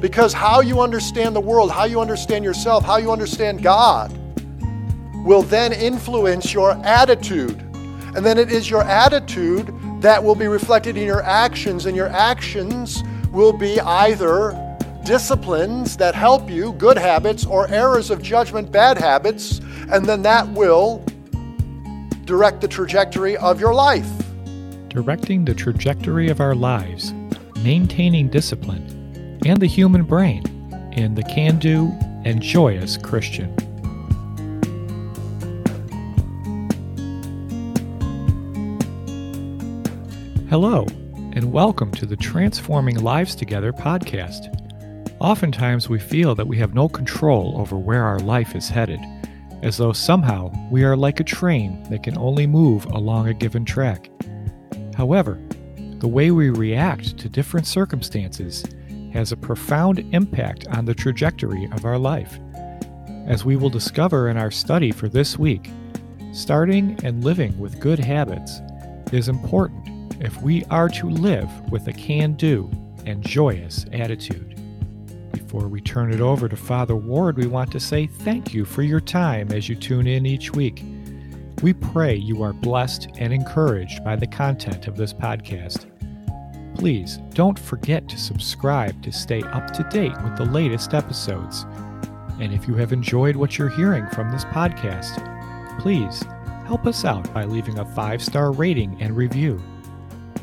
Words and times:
Because 0.00 0.32
how 0.32 0.60
you 0.60 0.80
understand 0.80 1.36
the 1.36 1.40
world, 1.40 1.70
how 1.70 1.84
you 1.84 2.00
understand 2.00 2.44
yourself, 2.44 2.84
how 2.84 2.96
you 2.96 3.12
understand 3.12 3.62
God 3.62 4.16
will 5.24 5.42
then 5.42 5.72
influence 5.72 6.54
your 6.54 6.72
attitude. 6.84 7.60
And 8.16 8.24
then 8.24 8.38
it 8.38 8.50
is 8.50 8.68
your 8.68 8.82
attitude 8.82 9.72
that 10.00 10.22
will 10.24 10.34
be 10.34 10.48
reflected 10.48 10.96
in 10.96 11.04
your 11.04 11.22
actions, 11.22 11.86
and 11.86 11.94
your 11.94 12.08
actions 12.08 13.02
will 13.30 13.52
be 13.52 13.78
either 13.80 14.66
disciplines 15.04 15.96
that 15.98 16.14
help 16.14 16.50
you, 16.50 16.72
good 16.72 16.96
habits, 16.96 17.44
or 17.44 17.68
errors 17.68 18.10
of 18.10 18.22
judgment, 18.22 18.72
bad 18.72 18.98
habits, 18.98 19.60
and 19.92 20.06
then 20.06 20.22
that 20.22 20.48
will 20.48 21.04
direct 22.24 22.60
the 22.60 22.68
trajectory 22.68 23.36
of 23.36 23.60
your 23.60 23.74
life. 23.74 24.08
Directing 24.88 25.44
the 25.44 25.54
trajectory 25.54 26.28
of 26.30 26.40
our 26.40 26.54
lives, 26.54 27.12
maintaining 27.62 28.28
discipline, 28.28 28.99
and 29.46 29.58
the 29.58 29.66
human 29.66 30.02
brain 30.02 30.44
in 30.92 31.14
the 31.14 31.22
can 31.22 31.58
do 31.58 31.90
and 32.24 32.42
joyous 32.42 32.98
Christian. 32.98 33.54
Hello, 40.50 40.84
and 41.32 41.52
welcome 41.52 41.90
to 41.92 42.04
the 42.04 42.16
Transforming 42.16 43.00
Lives 43.00 43.34
Together 43.34 43.72
podcast. 43.72 44.54
Oftentimes, 45.20 45.88
we 45.88 45.98
feel 45.98 46.34
that 46.34 46.46
we 46.46 46.58
have 46.58 46.74
no 46.74 46.88
control 46.88 47.54
over 47.56 47.78
where 47.78 48.04
our 48.04 48.18
life 48.18 48.54
is 48.54 48.68
headed, 48.68 49.00
as 49.62 49.78
though 49.78 49.92
somehow 49.92 50.52
we 50.70 50.84
are 50.84 50.96
like 50.96 51.20
a 51.20 51.24
train 51.24 51.82
that 51.84 52.02
can 52.02 52.18
only 52.18 52.46
move 52.46 52.84
along 52.86 53.28
a 53.28 53.34
given 53.34 53.64
track. 53.64 54.10
However, 54.94 55.40
the 55.98 56.08
way 56.08 56.30
we 56.30 56.50
react 56.50 57.16
to 57.18 57.28
different 57.28 57.66
circumstances 57.66 58.64
has 59.12 59.32
a 59.32 59.36
profound 59.36 59.98
impact 60.12 60.66
on 60.68 60.84
the 60.84 60.94
trajectory 60.94 61.68
of 61.72 61.84
our 61.84 61.98
life. 61.98 62.38
As 63.26 63.44
we 63.44 63.56
will 63.56 63.70
discover 63.70 64.28
in 64.28 64.36
our 64.36 64.50
study 64.50 64.92
for 64.92 65.08
this 65.08 65.38
week, 65.38 65.70
starting 66.32 66.98
and 67.04 67.24
living 67.24 67.58
with 67.58 67.80
good 67.80 67.98
habits 67.98 68.60
is 69.12 69.28
important 69.28 70.14
if 70.20 70.40
we 70.42 70.64
are 70.66 70.88
to 70.88 71.08
live 71.08 71.50
with 71.70 71.88
a 71.88 71.92
can 71.92 72.34
do 72.34 72.70
and 73.06 73.22
joyous 73.22 73.86
attitude. 73.92 74.56
Before 75.32 75.68
we 75.68 75.80
turn 75.80 76.12
it 76.12 76.20
over 76.20 76.48
to 76.48 76.56
Father 76.56 76.94
Ward, 76.94 77.36
we 77.36 77.46
want 77.46 77.72
to 77.72 77.80
say 77.80 78.06
thank 78.06 78.54
you 78.54 78.64
for 78.64 78.82
your 78.82 79.00
time 79.00 79.50
as 79.50 79.68
you 79.68 79.74
tune 79.74 80.06
in 80.06 80.26
each 80.26 80.52
week. 80.52 80.84
We 81.62 81.72
pray 81.72 82.14
you 82.14 82.42
are 82.42 82.52
blessed 82.52 83.08
and 83.18 83.32
encouraged 83.32 84.04
by 84.04 84.16
the 84.16 84.26
content 84.26 84.86
of 84.86 84.96
this 84.96 85.12
podcast. 85.12 85.89
Please 86.80 87.18
don't 87.34 87.58
forget 87.58 88.08
to 88.08 88.16
subscribe 88.16 89.02
to 89.02 89.12
stay 89.12 89.42
up 89.42 89.70
to 89.74 89.82
date 89.90 90.16
with 90.22 90.38
the 90.38 90.46
latest 90.46 90.94
episodes. 90.94 91.66
And 92.40 92.54
if 92.54 92.66
you 92.66 92.74
have 92.76 92.94
enjoyed 92.94 93.36
what 93.36 93.58
you're 93.58 93.68
hearing 93.68 94.08
from 94.08 94.30
this 94.30 94.46
podcast, 94.46 95.20
please 95.78 96.22
help 96.66 96.86
us 96.86 97.04
out 97.04 97.30
by 97.34 97.44
leaving 97.44 97.78
a 97.78 97.94
five 97.94 98.22
star 98.22 98.50
rating 98.50 98.96
and 99.02 99.14
review. 99.14 99.62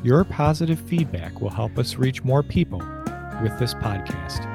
Your 0.03 0.23
positive 0.23 0.79
feedback 0.81 1.41
will 1.41 1.49
help 1.49 1.75
us 1.79 1.95
reach 1.95 2.23
more 2.23 2.43
people 2.43 2.83
with 3.41 3.57
this 3.57 3.73
podcast. 3.73 4.45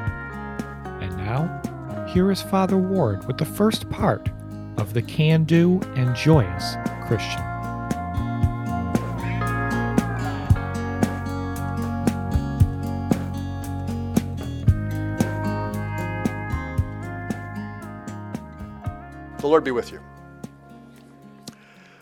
And 1.03 1.17
now, 1.17 2.07
here 2.07 2.31
is 2.31 2.41
Father 2.41 2.79
Ward 2.79 3.27
with 3.27 3.39
the 3.39 3.45
first 3.45 3.91
part 3.91 4.31
of 4.77 4.95
the 4.95 5.03
Can 5.03 5.43
Do 5.43 5.81
and 5.97 6.15
Joyous 6.15 6.77
Christian. 7.09 7.52
Lord 19.53 19.65
be 19.65 19.71
with 19.71 19.93
you. 19.93 20.01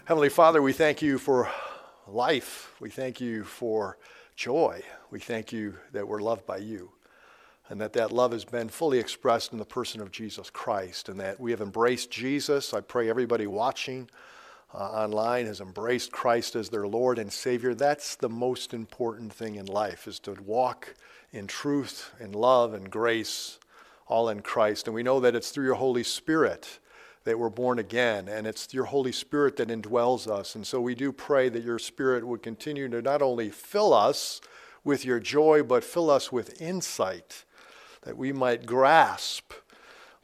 Heavenly 0.05 0.28
Father, 0.28 0.62
we 0.62 0.72
thank 0.72 1.03
you 1.03 1.19
for 1.19 1.50
life. 2.06 2.72
We 2.78 2.91
thank 2.91 3.21
you 3.21 3.43
for 3.43 3.99
joy. 4.37 4.83
We 5.11 5.19
thank 5.19 5.53
you 5.53 5.75
that 5.91 6.06
we're 6.06 6.21
loved 6.21 6.47
by 6.47 6.59
you 6.59 6.93
and 7.69 7.81
that 7.81 7.93
that 7.94 8.12
love 8.12 8.31
has 8.31 8.44
been 8.44 8.69
fully 8.69 9.00
expressed 9.00 9.50
in 9.50 9.59
the 9.59 9.65
person 9.65 10.00
of 10.00 10.12
Jesus 10.12 10.49
Christ 10.49 11.09
and 11.09 11.19
that 11.19 11.41
we 11.41 11.50
have 11.50 11.60
embraced 11.60 12.09
Jesus. 12.12 12.72
I 12.72 12.83
pray 12.83 13.10
everybody 13.10 13.49
watching 13.49 14.09
uh, 14.72 14.78
online 14.78 15.47
has 15.47 15.60
embraced 15.60 16.12
Christ 16.12 16.55
as 16.55 16.69
their 16.69 16.87
Lord 16.87 17.19
and 17.19 17.33
Savior. 17.33 17.75
That's 17.75 18.15
the 18.15 18.28
most 18.28 18.72
important 18.72 19.33
thing 19.33 19.56
in 19.56 19.66
life 19.66 20.06
is 20.06 20.21
to 20.21 20.37
walk 20.47 20.94
in 21.33 21.49
truth 21.49 22.12
and 22.21 22.33
love 22.33 22.75
and 22.75 22.89
grace 22.89 23.59
all 24.06 24.28
in 24.28 24.39
Christ. 24.39 24.87
And 24.87 24.94
we 24.94 25.03
know 25.03 25.19
that 25.19 25.34
it's 25.34 25.50
through 25.50 25.65
your 25.65 25.75
Holy 25.75 26.05
Spirit 26.05 26.78
that 27.25 27.39
we're 27.39 27.51
born 27.51 27.79
again, 27.79 28.29
and 28.29 28.47
it's 28.47 28.73
your 28.73 28.87
Holy 28.87 29.13
Spirit 29.13 29.57
that 29.57 29.69
indwells 29.69 30.27
us. 30.27 30.55
And 30.55 30.67
so 30.67 30.81
we 30.81 30.95
do 30.95 31.13
pray 31.13 31.49
that 31.49 31.63
your 31.65 31.79
Spirit 31.79 32.27
would 32.27 32.43
continue 32.43 32.89
to 32.89 33.03
not 33.03 33.23
only 33.23 33.51
fill 33.51 33.93
us 33.93 34.41
with 34.85 35.05
your 35.05 35.21
joy, 35.21 35.63
but 35.63 35.85
fill 35.85 36.11
us 36.11 36.33
with 36.33 36.61
insight, 36.61 37.45
that 38.03 38.17
we 38.17 38.33
might 38.33 38.65
grasp 38.65 39.53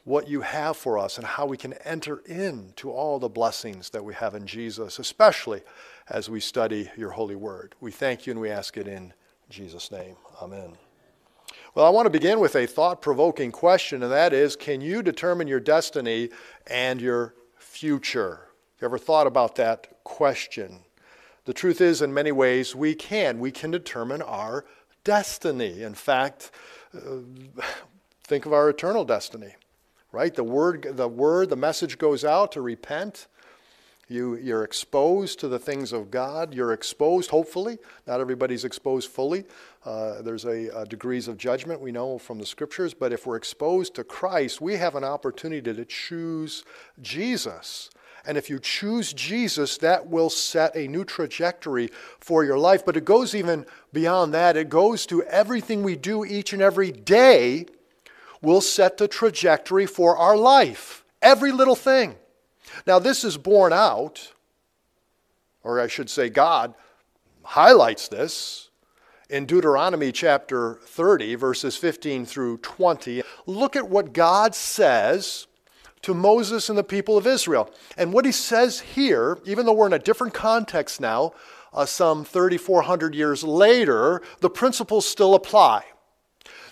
what 0.04 0.28
you 0.28 0.40
have 0.40 0.76
for 0.76 0.98
us 0.98 1.18
and 1.18 1.26
how 1.26 1.44
we 1.44 1.56
can 1.56 1.72
enter 1.84 2.18
into 2.26 2.90
all 2.90 3.18
the 3.18 3.28
blessings 3.28 3.90
that 3.90 4.04
we 4.04 4.14
have 4.14 4.34
in 4.34 4.46
Jesus, 4.46 4.98
especially 4.98 5.62
as 6.08 6.30
we 6.30 6.38
study 6.38 6.88
your 6.96 7.10
holy 7.10 7.34
word. 7.34 7.74
We 7.80 7.90
thank 7.90 8.24
you 8.24 8.30
and 8.30 8.40
we 8.40 8.48
ask 8.48 8.76
it 8.76 8.86
in 8.86 9.12
Jesus' 9.50 9.90
name. 9.90 10.16
Amen. 10.40 10.85
Well, 11.76 11.84
I 11.84 11.90
want 11.90 12.06
to 12.06 12.10
begin 12.10 12.40
with 12.40 12.56
a 12.56 12.64
thought 12.64 13.02
provoking 13.02 13.52
question, 13.52 14.02
and 14.02 14.10
that 14.10 14.32
is 14.32 14.56
can 14.56 14.80
you 14.80 15.02
determine 15.02 15.46
your 15.46 15.60
destiny 15.60 16.30
and 16.66 17.02
your 17.02 17.34
future? 17.58 18.48
You 18.80 18.86
ever 18.86 18.96
thought 18.96 19.26
about 19.26 19.56
that 19.56 20.02
question? 20.02 20.84
The 21.44 21.52
truth 21.52 21.82
is, 21.82 22.00
in 22.00 22.14
many 22.14 22.32
ways, 22.32 22.74
we 22.74 22.94
can. 22.94 23.38
We 23.38 23.50
can 23.50 23.70
determine 23.70 24.22
our 24.22 24.64
destiny. 25.04 25.82
In 25.82 25.92
fact, 25.92 26.50
uh, 26.96 27.18
think 28.24 28.46
of 28.46 28.54
our 28.54 28.70
eternal 28.70 29.04
destiny, 29.04 29.54
right? 30.12 30.34
The 30.34 30.44
word, 30.44 30.92
the 30.94 31.08
word, 31.08 31.50
the 31.50 31.56
message 31.56 31.98
goes 31.98 32.24
out 32.24 32.52
to 32.52 32.62
repent 32.62 33.26
you, 34.08 34.36
you're 34.36 34.62
exposed 34.62 35.40
to 35.40 35.48
the 35.48 35.58
things 35.58 35.92
of 35.92 36.12
God. 36.12 36.54
You're 36.54 36.72
exposed, 36.72 37.30
hopefully. 37.30 37.78
Not 38.06 38.20
everybody's 38.20 38.64
exposed 38.64 39.10
fully. 39.10 39.44
Uh, 39.84 40.22
there's 40.22 40.44
a, 40.44 40.68
a, 40.68 40.86
degrees 40.86 41.26
of 41.26 41.36
judgment 41.36 41.80
we 41.80 41.90
know 41.90 42.16
from 42.18 42.38
the 42.38 42.46
scriptures. 42.46 42.94
But 42.94 43.12
if 43.12 43.26
we're 43.26 43.36
exposed 43.36 43.96
to 43.96 44.04
Christ, 44.04 44.60
we 44.60 44.76
have 44.76 44.94
an 44.94 45.02
opportunity 45.02 45.72
to 45.72 45.84
choose 45.84 46.64
Jesus. 47.02 47.90
And 48.24 48.38
if 48.38 48.48
you 48.48 48.60
choose 48.60 49.12
Jesus, 49.12 49.76
that 49.78 50.06
will 50.06 50.30
set 50.30 50.76
a 50.76 50.86
new 50.86 51.04
trajectory 51.04 51.90
for 52.20 52.44
your 52.44 52.58
life. 52.58 52.84
But 52.84 52.96
it 52.96 53.04
goes 53.04 53.34
even 53.34 53.66
beyond 53.92 54.32
that. 54.34 54.56
It 54.56 54.68
goes 54.68 55.04
to 55.06 55.24
everything 55.24 55.82
we 55.82 55.96
do 55.96 56.24
each 56.24 56.52
and 56.52 56.62
every 56.62 56.92
day 56.92 57.66
will 58.40 58.60
set 58.60 58.98
the 58.98 59.08
trajectory 59.08 59.86
for 59.86 60.16
our 60.16 60.36
life. 60.36 61.04
Every 61.20 61.50
little 61.50 61.74
thing. 61.74 62.16
Now, 62.86 62.98
this 62.98 63.24
is 63.24 63.36
borne 63.36 63.72
out, 63.72 64.32
or 65.62 65.80
I 65.80 65.86
should 65.86 66.10
say, 66.10 66.28
God 66.28 66.74
highlights 67.42 68.08
this 68.08 68.70
in 69.28 69.46
Deuteronomy 69.46 70.12
chapter 70.12 70.78
30, 70.82 71.34
verses 71.36 71.76
15 71.76 72.26
through 72.26 72.58
20. 72.58 73.22
Look 73.46 73.76
at 73.76 73.88
what 73.88 74.12
God 74.12 74.54
says 74.54 75.46
to 76.02 76.14
Moses 76.14 76.68
and 76.68 76.78
the 76.78 76.84
people 76.84 77.16
of 77.18 77.26
Israel. 77.26 77.70
And 77.96 78.12
what 78.12 78.24
he 78.24 78.32
says 78.32 78.80
here, 78.80 79.38
even 79.44 79.66
though 79.66 79.72
we're 79.72 79.86
in 79.86 79.92
a 79.92 79.98
different 79.98 80.34
context 80.34 81.00
now, 81.00 81.32
uh, 81.72 81.84
some 81.84 82.24
3,400 82.24 83.14
years 83.14 83.42
later, 83.42 84.22
the 84.40 84.50
principles 84.50 85.06
still 85.06 85.34
apply. 85.34 85.84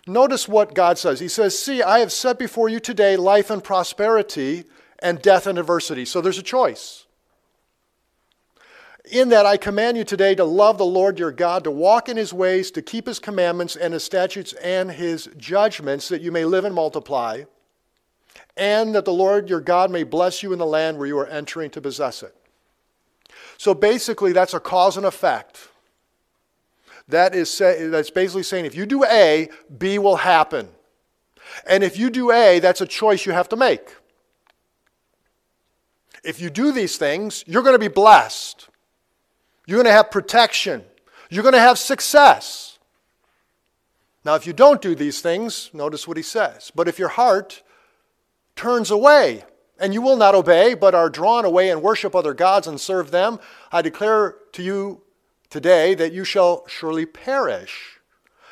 Notice 0.07 0.49
what 0.49 0.75
God 0.75 0.99
says. 0.99 1.21
He 1.21 1.29
says, 1.29 1.59
See, 1.59 1.83
I 1.83 1.99
have 2.01 2.13
set 2.13 2.39
before 2.39 2.69
you 2.69 2.79
today 2.79 3.17
life 3.17 3.51
and 3.51 3.65
prosperity 3.65 4.65
and 5.01 5.21
death 5.21 5.47
and 5.47 5.59
adversity. 5.59 6.05
So 6.05 6.21
there's 6.21 6.39
a 6.39 6.43
choice. 6.43 7.07
In 9.11 9.29
that, 9.29 9.45
I 9.45 9.59
command 9.59 9.99
you 9.99 10.05
today 10.05 10.35
to 10.35 10.45
love 10.45 10.79
the 10.79 10.87
Lord 10.87 11.19
your 11.19 11.31
God, 11.31 11.65
to 11.65 11.71
walk 11.71 12.09
in 12.09 12.17
his 12.17 12.33
ways, 12.33 12.71
to 12.71 12.81
keep 12.81 13.07
his 13.07 13.19
commandments 13.19 13.77
and 13.77 13.93
his 13.93 14.03
statutes 14.03 14.55
and 14.55 14.91
his 14.91 15.29
judgments, 15.37 16.09
that 16.09 16.23
you 16.23 16.33
may 16.33 16.47
live 16.47 16.65
and 16.65 16.75
multiply, 16.75 17.45
and 18.57 18.95
that 18.95 19.05
the 19.05 19.13
Lord 19.13 19.51
your 19.51 19.61
God 19.61 19.91
may 19.91 20.05
bless 20.05 20.43
you 20.43 20.55
in 20.55 20.59
the 20.59 20.65
land 20.65 20.97
where 20.97 21.07
you 21.07 21.19
are 21.19 21.27
entering 21.27 21.71
to 21.71 21.83
possess 21.83 22.23
it. 22.23 22.35
So 23.59 23.75
basically, 23.75 24.33
that's 24.33 24.55
a 24.55 24.61
cause 24.61 24.97
and 24.97 25.05
effect. 25.05 25.69
That 27.09 27.35
is 27.35 27.51
say, 27.51 27.89
that's 27.89 28.11
basically 28.11 28.43
saying 28.43 28.65
if 28.65 28.75
you 28.75 28.87
do 28.87 29.05
A, 29.05 29.51
B 29.77 29.99
will 29.99 30.17
happen. 30.17 30.69
And 31.67 31.85
if 31.85 31.99
you 31.99 32.09
do 32.09 32.33
A, 32.33 32.59
that's 32.59 32.81
a 32.81 32.87
choice 32.87 33.27
you 33.27 33.33
have 33.33 33.51
to 33.51 33.57
make. 33.57 33.95
If 36.25 36.41
you 36.41 36.51
do 36.51 36.73
these 36.73 36.97
things, 36.97 37.45
you're 37.47 37.63
going 37.63 37.75
to 37.75 37.79
be 37.79 37.89
blessed. 37.89 38.69
You're 39.67 39.77
going 39.77 39.87
to 39.87 39.93
have 39.93 40.11
protection. 40.11 40.85
You're 41.31 41.43
going 41.43 41.55
to 41.55 41.61
have 41.61 41.79
success. 41.79 42.79
Now, 44.25 44.35
if 44.35 44.47
you 44.47 44.53
don't 44.53 44.81
do 44.81 44.95
these 44.95 45.21
things, 45.21 45.71
notice 45.73 46.09
what 46.09 46.17
he 46.17 46.23
says. 46.23 46.73
But 46.75 46.89
if 46.89 46.99
your 46.99 47.09
heart 47.09 47.63
turns 48.57 48.91
away, 48.91 49.45
and 49.79 49.93
you 49.93 50.01
will 50.01 50.17
not 50.17 50.35
obey, 50.35 50.75
but 50.75 50.95
are 50.95 51.11
drawn 51.11 51.45
away 51.45 51.69
and 51.71 51.83
worship 51.83 52.15
other 52.15 52.33
gods 52.33 52.67
and 52.67 52.81
serve 52.81 53.11
them, 53.11 53.39
I 53.73 53.83
declare 53.83 54.37
to 54.53 54.63
you 54.63 55.03
today 55.51 55.95
that 55.95 56.13
you 56.13 56.25
shall 56.25 56.65
surely 56.69 57.07
perish. 57.07 58.01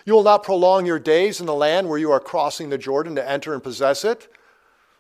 You 0.05 0.15
will 0.15 0.25
not 0.25 0.43
prolong 0.43 0.85
your 0.85 0.99
days 0.99 1.41
in 1.41 1.47
the 1.47 1.55
land 1.55 1.89
where 1.89 1.99
you 1.99 2.11
are 2.11 2.21
crossing 2.21 2.71
the 2.71 2.79
Jordan 2.79 3.15
to 3.15 3.29
enter 3.29 3.55
and 3.55 3.63
possess 3.63 4.05
it. 4.05 4.29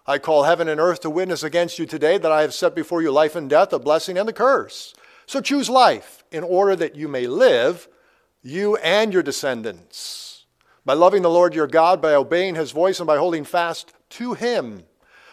I 0.06 0.18
call 0.18 0.42
heaven 0.42 0.68
and 0.68 0.80
earth 0.80 1.00
to 1.00 1.10
witness 1.10 1.42
against 1.42 1.78
you 1.78 1.86
today 1.86 2.18
that 2.18 2.32
I 2.32 2.42
have 2.42 2.54
set 2.54 2.74
before 2.74 3.02
you 3.02 3.12
life 3.12 3.36
and 3.36 3.48
death, 3.48 3.72
a 3.72 3.78
blessing 3.78 4.18
and 4.18 4.28
the 4.28 4.32
curse. 4.32 4.94
So 5.26 5.40
choose 5.40 5.70
life 5.70 6.24
in 6.32 6.42
order 6.42 6.74
that 6.76 6.96
you 6.96 7.06
may 7.06 7.28
live, 7.28 7.88
you 8.42 8.76
and 8.76 9.12
your 9.12 9.22
descendants, 9.22 10.46
by 10.84 10.94
loving 10.94 11.22
the 11.22 11.30
Lord 11.30 11.54
your 11.54 11.68
God, 11.68 12.02
by 12.02 12.14
obeying 12.14 12.56
his 12.56 12.72
voice, 12.72 12.98
and 12.98 13.06
by 13.06 13.16
holding 13.16 13.44
fast 13.44 13.92
to 14.10 14.34
him. 14.34 14.82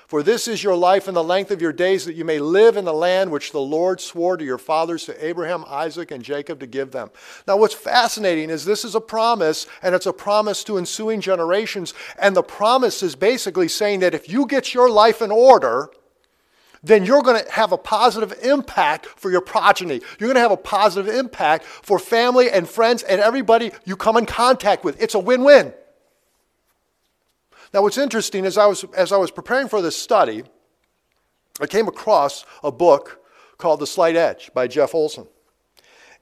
For 0.10 0.24
this 0.24 0.48
is 0.48 0.64
your 0.64 0.76
life 0.76 1.08
and 1.08 1.16
the 1.16 1.24
length 1.24 1.52
of 1.52 1.62
your 1.62 1.72
days, 1.72 2.06
that 2.06 2.16
you 2.16 2.26
may 2.26 2.40
live 2.40 2.78
in 2.78 2.86
the 2.86 2.92
land 2.92 3.30
which 3.30 3.52
the 3.52 3.62
Lord 3.62 4.02
swore 4.02 4.38
to 4.38 4.44
your 4.44 4.58
fathers, 4.58 5.06
to 5.06 5.24
Abraham, 5.24 5.64
Isaac, 5.68 6.10
and 6.10 6.24
Jacob, 6.24 6.60
to 6.62 6.66
give 6.66 6.90
them. 6.90 7.12
Now, 7.48 7.58
what's 7.58 7.76
fascinating 7.76 8.50
is 8.50 8.66
this 8.66 8.84
is 8.84 8.96
a 8.96 9.02
promise, 9.02 9.68
and 9.84 9.94
it's 9.94 10.08
a 10.08 10.12
promise 10.12 10.64
to 10.64 10.80
ensuing 10.80 11.22
generations. 11.22 11.94
And 12.20 12.36
the 12.36 12.42
promise 12.42 13.04
is 13.04 13.16
basically 13.16 13.68
saying 13.68 14.00
that 14.00 14.16
if 14.16 14.28
you 14.28 14.48
get 14.48 14.74
your 14.74 14.90
life 14.90 15.22
in 15.22 15.30
order, 15.30 15.92
then 16.82 17.06
you're 17.06 17.22
going 17.22 17.44
to 17.46 17.52
have 17.52 17.72
a 17.72 17.78
positive 17.78 18.34
impact 18.42 19.06
for 19.06 19.30
your 19.30 19.42
progeny. 19.42 20.02
You're 20.20 20.30
going 20.30 20.38
to 20.38 20.42
have 20.42 20.50
a 20.50 20.58
positive 20.58 21.14
impact 21.14 21.66
for 21.66 22.00
family 22.00 22.50
and 22.50 22.68
friends 22.68 23.04
and 23.04 23.22
everybody 23.22 23.74
you 23.86 23.96
come 23.96 24.18
in 24.18 24.26
contact 24.26 24.84
with. 24.84 25.00
It's 25.00 25.14
a 25.14 25.20
win 25.20 25.44
win. 25.44 25.72
Now, 27.74 27.84
what's 27.84 27.98
interesting 27.98 28.46
is 28.46 28.58
I 28.58 28.66
was, 28.66 28.84
as 28.96 29.12
I 29.12 29.18
was 29.18 29.32
preparing 29.32 29.68
for 29.68 29.82
this 29.82 29.96
study, 29.96 30.44
I 31.62 31.68
came 31.68 31.88
across 31.88 32.46
a 32.64 32.72
book 32.72 33.24
called 33.58 33.80
The 33.80 33.88
Slight 33.88 34.16
Edge 34.16 34.52
by 34.54 34.68
Jeff 34.68 34.96
Olson. 34.96 35.28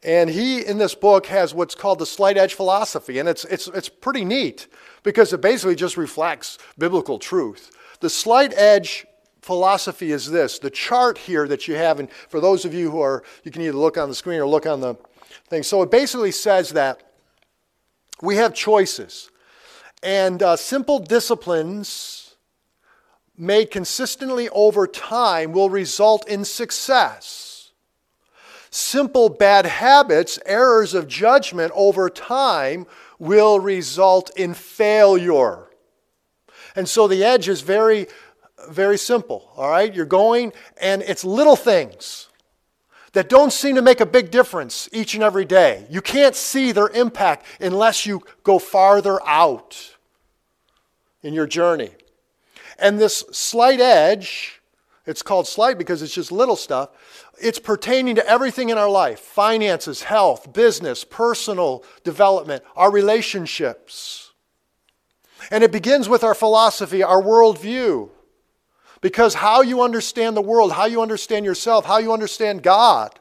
And 0.04 0.30
he, 0.30 0.66
in 0.66 0.78
this 0.78 0.94
book, 0.94 1.26
has 1.28 1.54
what's 1.54 1.76
called 1.76 2.00
the 2.00 2.06
slight 2.06 2.38
edge 2.38 2.54
philosophy. 2.54 3.20
And 3.20 3.28
it's, 3.28 3.46
it's, 3.46 3.68
it's 3.68 3.90
pretty 3.90 4.24
neat 4.24 4.68
because 5.04 5.34
it 5.34 5.42
basically 5.42 5.76
just 5.76 5.98
reflects 5.98 6.58
biblical 6.78 7.18
truth. 7.18 7.72
The 8.00 8.10
slight 8.10 8.54
edge 8.54 9.08
philosophy 9.42 10.12
is 10.12 10.30
this 10.30 10.60
the 10.60 10.70
chart 10.70 11.18
here 11.18 11.48
that 11.48 11.68
you 11.68 11.76
have, 11.76 12.00
and 12.00 12.12
for 12.12 12.40
those 12.40 12.66
of 12.66 12.74
you 12.74 12.92
who 12.92 13.02
are, 13.02 13.24
you 13.44 13.52
can 13.52 13.62
either 13.62 13.78
look 13.78 13.98
on 13.98 14.10
the 14.10 14.16
screen 14.16 14.40
or 14.40 14.48
look 14.48 14.66
on 14.66 14.82
the 14.82 14.96
thing. 15.48 15.64
So 15.64 15.82
it 15.82 15.90
basically 15.90 16.32
says 16.32 16.72
that 16.72 17.02
we 18.22 18.36
have 18.36 18.54
choices. 18.54 19.32
And 20.04 20.44
uh, 20.44 20.56
simple 20.56 21.00
disciplines 21.00 22.36
made 23.38 23.72
consistently 23.72 24.50
over 24.50 24.88
time 24.88 25.52
will 25.52 25.70
result 25.70 26.28
in 26.28 26.46
success. 26.46 27.72
Simple 28.70 29.30
bad 29.30 29.66
habits, 29.66 30.40
errors 30.46 30.94
of 30.94 31.08
judgment 31.08 31.72
over 31.76 32.10
time 32.10 32.86
will 33.20 33.60
result 33.60 34.32
in 34.38 34.54
failure. 34.54 35.68
And 36.76 36.88
so 36.88 37.08
the 37.08 37.24
edge 37.24 37.48
is 37.48 37.62
very, 37.62 38.08
very 38.70 38.98
simple, 38.98 39.50
all 39.56 39.70
right? 39.70 39.94
You're 39.94 40.06
going, 40.06 40.54
and 40.80 41.02
it's 41.02 41.24
little 41.24 41.56
things 41.56 42.27
that 43.18 43.30
don't 43.30 43.52
seem 43.52 43.74
to 43.74 43.82
make 43.82 44.00
a 44.00 44.06
big 44.06 44.30
difference 44.30 44.88
each 44.94 45.16
and 45.16 45.24
every 45.24 45.44
day. 45.44 45.88
You 45.90 46.02
can't 46.04 46.36
see 46.36 46.72
their 46.72 46.90
impact 46.90 47.48
unless 47.60 48.06
you 48.06 48.22
go 48.44 48.60
farther 48.60 49.20
out 49.28 49.96
in 51.24 51.34
your 51.34 51.48
journey. 51.48 51.90
And 52.78 53.00
this 53.00 53.24
slight 53.32 53.80
edge, 53.80 54.62
it's 55.08 55.24
called 55.24 55.48
slight 55.48 55.80
because 55.80 56.04
it's 56.04 56.14
just 56.14 56.32
little 56.32 56.56
stuff, 56.56 56.90
it's 57.42 57.58
pertaining 57.58 58.14
to 58.18 58.30
everything 58.30 58.70
in 58.70 58.78
our 58.78 58.88
life 58.88 59.20
finances, 59.20 60.04
health, 60.04 60.54
business, 60.54 61.04
personal 61.04 61.84
development, 62.04 62.62
our 62.76 62.92
relationships. 62.92 64.32
And 65.50 65.64
it 65.64 65.72
begins 65.72 66.08
with 66.08 66.24
our 66.24 66.36
philosophy, 66.36 67.02
our 67.02 67.20
worldview. 67.20 68.12
Because 69.02 69.36
how 69.36 69.62
you 69.62 69.82
understand 69.82 70.36
the 70.36 70.42
world, 70.42 70.74
how 70.74 70.86
you 70.86 71.02
understand 71.02 71.46
yourself, 71.46 71.86
how 71.86 71.98
you 71.98 72.12
understand 72.12 72.64
God 72.64 73.20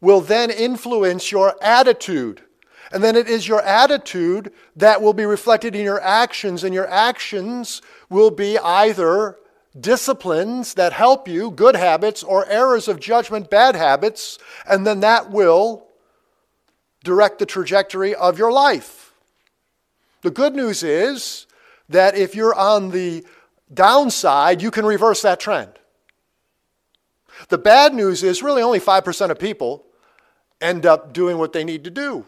will 0.00 0.20
then 0.20 0.50
influence 0.50 1.32
your 1.32 1.56
attitude. 1.62 2.42
And 2.92 3.02
then 3.02 3.16
it 3.16 3.28
is 3.28 3.48
your 3.48 3.62
attitude 3.62 4.52
that 4.76 5.00
will 5.00 5.14
be 5.14 5.24
reflected 5.24 5.74
in 5.74 5.82
your 5.82 6.00
actions, 6.00 6.62
and 6.62 6.74
your 6.74 6.88
actions 6.88 7.80
will 8.10 8.30
be 8.30 8.58
either 8.58 9.38
disciplines 9.80 10.74
that 10.74 10.92
help 10.92 11.26
you, 11.26 11.50
good 11.50 11.74
habits, 11.74 12.22
or 12.22 12.46
errors 12.46 12.86
of 12.86 13.00
judgment, 13.00 13.50
bad 13.50 13.74
habits, 13.74 14.38
and 14.68 14.86
then 14.86 15.00
that 15.00 15.30
will 15.30 15.86
direct 17.02 17.38
the 17.38 17.46
trajectory 17.46 18.14
of 18.14 18.38
your 18.38 18.52
life. 18.52 19.12
The 20.22 20.30
good 20.30 20.54
news 20.54 20.82
is 20.82 21.46
that 21.88 22.16
if 22.16 22.34
you're 22.34 22.54
on 22.54 22.90
the 22.90 23.24
downside, 23.72 24.62
you 24.62 24.70
can 24.70 24.84
reverse 24.84 25.22
that 25.22 25.40
trend. 25.40 25.72
The 27.48 27.58
bad 27.58 27.94
news 27.94 28.22
is 28.22 28.42
really 28.42 28.62
only 28.62 28.80
5% 28.80 29.30
of 29.30 29.38
people 29.38 29.86
end 30.60 30.86
up 30.86 31.12
doing 31.12 31.38
what 31.38 31.52
they 31.52 31.64
need 31.64 31.84
to 31.84 31.90
do. 31.90 32.24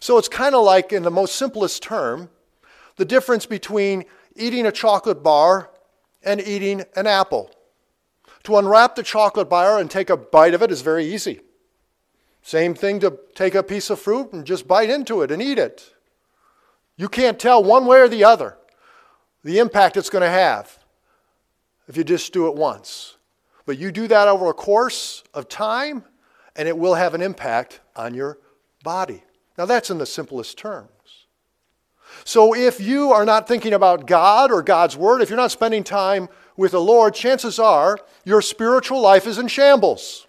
So 0.00 0.18
it's 0.18 0.28
kind 0.28 0.54
of 0.54 0.64
like, 0.64 0.92
in 0.92 1.02
the 1.02 1.10
most 1.10 1.36
simplest 1.36 1.82
term, 1.82 2.30
the 2.96 3.04
difference 3.04 3.46
between 3.46 4.04
eating 4.34 4.66
a 4.66 4.72
chocolate 4.72 5.22
bar 5.22 5.70
and 6.22 6.40
eating 6.40 6.84
an 6.96 7.06
apple. 7.06 7.50
To 8.44 8.56
unwrap 8.56 8.96
the 8.96 9.02
chocolate 9.02 9.48
bar 9.48 9.78
and 9.78 9.90
take 9.90 10.10
a 10.10 10.16
bite 10.16 10.54
of 10.54 10.62
it 10.62 10.70
is 10.70 10.82
very 10.82 11.06
easy. 11.06 11.40
Same 12.42 12.74
thing 12.74 13.00
to 13.00 13.18
take 13.34 13.54
a 13.54 13.62
piece 13.62 13.90
of 13.90 14.00
fruit 14.00 14.32
and 14.32 14.44
just 14.44 14.68
bite 14.68 14.90
into 14.90 15.22
it 15.22 15.30
and 15.30 15.42
eat 15.42 15.58
it. 15.58 15.94
You 16.96 17.08
can't 17.08 17.38
tell 17.38 17.62
one 17.62 17.86
way 17.86 18.00
or 18.00 18.08
the 18.08 18.24
other 18.24 18.56
the 19.46 19.60
impact 19.60 19.96
it's 19.96 20.10
going 20.10 20.24
to 20.24 20.28
have 20.28 20.76
if 21.86 21.96
you 21.96 22.02
just 22.02 22.32
do 22.32 22.48
it 22.48 22.56
once. 22.56 23.16
But 23.64 23.78
you 23.78 23.92
do 23.92 24.08
that 24.08 24.26
over 24.26 24.50
a 24.50 24.52
course 24.52 25.22
of 25.34 25.48
time, 25.48 26.02
and 26.56 26.66
it 26.66 26.76
will 26.76 26.94
have 26.94 27.14
an 27.14 27.22
impact 27.22 27.78
on 27.94 28.12
your 28.12 28.38
body. 28.82 29.22
Now, 29.56 29.64
that's 29.64 29.88
in 29.88 29.98
the 29.98 30.06
simplest 30.06 30.58
terms. 30.58 30.90
So, 32.24 32.56
if 32.56 32.80
you 32.80 33.12
are 33.12 33.24
not 33.24 33.46
thinking 33.46 33.72
about 33.72 34.08
God 34.08 34.50
or 34.50 34.62
God's 34.62 34.96
Word, 34.96 35.22
if 35.22 35.30
you're 35.30 35.36
not 35.36 35.52
spending 35.52 35.84
time 35.84 36.28
with 36.56 36.72
the 36.72 36.80
Lord, 36.80 37.14
chances 37.14 37.60
are 37.60 37.98
your 38.24 38.42
spiritual 38.42 39.00
life 39.00 39.28
is 39.28 39.38
in 39.38 39.46
shambles. 39.46 40.26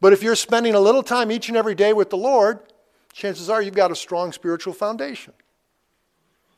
But 0.00 0.12
if 0.12 0.22
you're 0.22 0.36
spending 0.36 0.74
a 0.74 0.80
little 0.80 1.02
time 1.02 1.32
each 1.32 1.48
and 1.48 1.56
every 1.56 1.74
day 1.74 1.92
with 1.92 2.10
the 2.10 2.16
Lord, 2.16 2.60
chances 3.12 3.50
are 3.50 3.60
you've 3.60 3.74
got 3.74 3.90
a 3.90 3.96
strong 3.96 4.30
spiritual 4.30 4.74
foundation. 4.74 5.32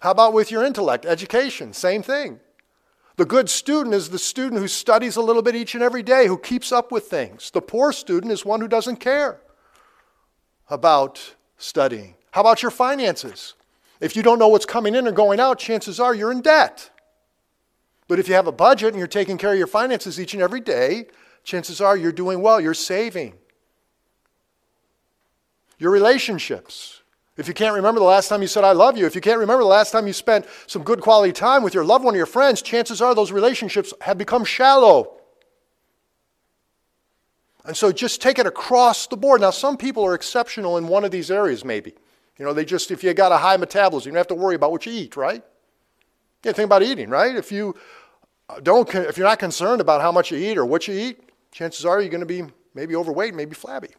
How 0.01 0.11
about 0.11 0.33
with 0.33 0.51
your 0.51 0.65
intellect? 0.65 1.07
Education, 1.07 1.73
same 1.73 2.03
thing. 2.03 2.41
The 3.17 3.27
good 3.27 3.51
student 3.51 3.95
is 3.95 4.09
the 4.09 4.19
student 4.19 4.61
who 4.61 4.69
studies 4.69 5.17
a 5.17 5.21
little 5.21 5.43
bit 5.43 5.55
each 5.55 5.75
and 5.75 5.83
every 5.83 6.03
day, 6.03 6.27
who 6.27 6.39
keeps 6.39 6.73
up 6.73 6.91
with 6.91 7.05
things. 7.05 7.51
The 7.51 7.61
poor 7.61 7.93
student 7.93 8.33
is 8.33 8.45
one 8.45 8.61
who 8.61 8.69
doesn't 8.69 8.97
care 8.97 9.41
about 10.71 11.35
studying. 11.59 12.15
How 12.31 12.41
about 12.41 12.63
your 12.63 12.71
finances? 12.71 13.55
If 14.01 14.17
you 14.17 14.23
don't 14.23 14.39
know 14.39 14.49
what's 14.49 14.65
coming 14.65 14.95
in 14.95 15.07
or 15.07 15.13
going 15.13 15.39
out, 15.39 15.59
chances 15.59 16.01
are 16.01 16.15
you're 16.15 16.33
in 16.33 16.41
debt. 16.41 16.91
But 18.09 18.19
if 18.19 18.27
you 18.27 18.35
have 18.35 18.47
a 18.47 18.53
budget 18.53 18.89
and 18.89 18.99
you're 18.99 19.07
taking 19.07 19.37
care 19.37 19.53
of 19.53 19.59
your 19.59 19.67
finances 19.67 20.19
each 20.19 20.33
and 20.33 20.43
every 20.43 20.61
day, 20.61 21.07
chances 21.45 21.81
are 21.81 21.97
you're 21.97 22.11
doing 22.11 22.41
well, 22.41 22.61
you're 22.61 22.73
saving. 22.73 23.35
Your 25.79 25.91
relationships. 25.91 27.00
If 27.37 27.49
you 27.49 27.55
can't 27.55 27.75
remember 27.75 28.01
the 28.01 28.07
last 28.07 28.29
time 28.29 28.43
you 28.43 28.49
said, 28.49 28.65
I 28.65 28.73
love 28.73 28.99
you, 28.99 29.07
if 29.07 29.15
you 29.15 29.21
can't 29.21 29.39
remember 29.39 29.63
the 29.63 29.69
last 29.69 29.93
time 29.93 30.07
you 30.07 30.13
spent 30.13 30.47
some 30.67 30.83
good 30.83 31.01
quality 31.01 31.33
time 31.33 31.63
with 31.63 31.75
your 31.75 31.85
loved 31.85 32.05
one 32.05 32.15
or 32.15 32.19
your 32.19 32.27
friends, 32.27 32.61
chances 32.61 33.01
are 33.01 33.15
those 33.15 33.33
relationships 33.33 33.95
have 34.03 34.19
become 34.19 34.45
shallow. 34.45 35.21
And 37.65 37.77
so 37.77 37.93
just 37.93 38.21
take 38.21 38.39
it 38.39 38.47
across 38.47 39.07
the 39.07 39.17
board. 39.17 39.41
Now, 39.41 39.51
some 39.51 39.77
people 39.77 40.05
are 40.05 40.15
exceptional 40.15 40.77
in 40.77 40.89
one 40.89 41.05
of 41.05 41.11
these 41.11 41.31
areas, 41.31 41.65
maybe. 41.65 41.95
You 42.39 42.45
know, 42.45 42.53
they 42.53 42.65
just, 42.65 42.91
if 42.91 43.05
you 43.05 43.13
got 43.15 43.33
a 43.33 43.37
high 43.37 43.57
metabolism, 43.59 44.11
you 44.11 44.13
don't 44.15 44.21
have 44.21 44.27
to 44.29 44.35
worry 44.35 44.55
about 44.55 44.73
what 44.73 44.87
you 44.87 44.93
eat, 44.93 45.15
right? 45.15 45.45
Yeah, 46.43 46.53
think 46.53 46.67
about 46.67 46.83
eating, 46.83 47.11
right? 47.11 47.37
If 47.37 47.53
you 47.53 47.77
uh, 48.49 48.61
don't, 48.61 48.93
if 48.95 49.19
you're 49.19 49.27
not 49.27 49.39
concerned 49.39 49.81
about 49.81 50.01
how 50.01 50.11
much 50.11 50.31
you 50.31 50.39
eat 50.39 50.57
or 50.57 50.65
what 50.65 50.89
you 50.89 50.95
eat, 50.95 51.21
chances 51.53 51.85
are 51.85 52.01
you're 52.01 52.11
going 52.11 52.21
to 52.21 52.27
be 52.27 52.43
maybe 52.75 52.97
overweight, 52.97 53.35
maybe 53.35 53.55
flabby. 53.55 53.91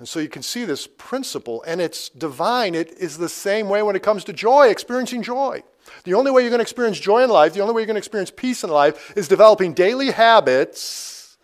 And 0.00 0.08
so 0.08 0.18
you 0.18 0.30
can 0.30 0.42
see 0.42 0.64
this 0.64 0.86
principle, 0.86 1.62
and 1.66 1.78
it's 1.78 2.08
divine. 2.08 2.74
It 2.74 2.92
is 2.92 3.18
the 3.18 3.28
same 3.28 3.68
way 3.68 3.82
when 3.82 3.94
it 3.94 4.02
comes 4.02 4.24
to 4.24 4.32
joy, 4.32 4.68
experiencing 4.68 5.22
joy. 5.22 5.62
The 6.04 6.14
only 6.14 6.30
way 6.30 6.40
you're 6.40 6.48
going 6.48 6.60
to 6.60 6.62
experience 6.62 6.98
joy 6.98 7.22
in 7.22 7.28
life, 7.28 7.52
the 7.52 7.60
only 7.60 7.74
way 7.74 7.82
you're 7.82 7.86
going 7.86 7.96
to 7.96 7.98
experience 7.98 8.32
peace 8.34 8.64
in 8.64 8.70
life, 8.70 9.12
is 9.14 9.28
developing 9.28 9.74
daily 9.74 10.10
habits 10.10 11.36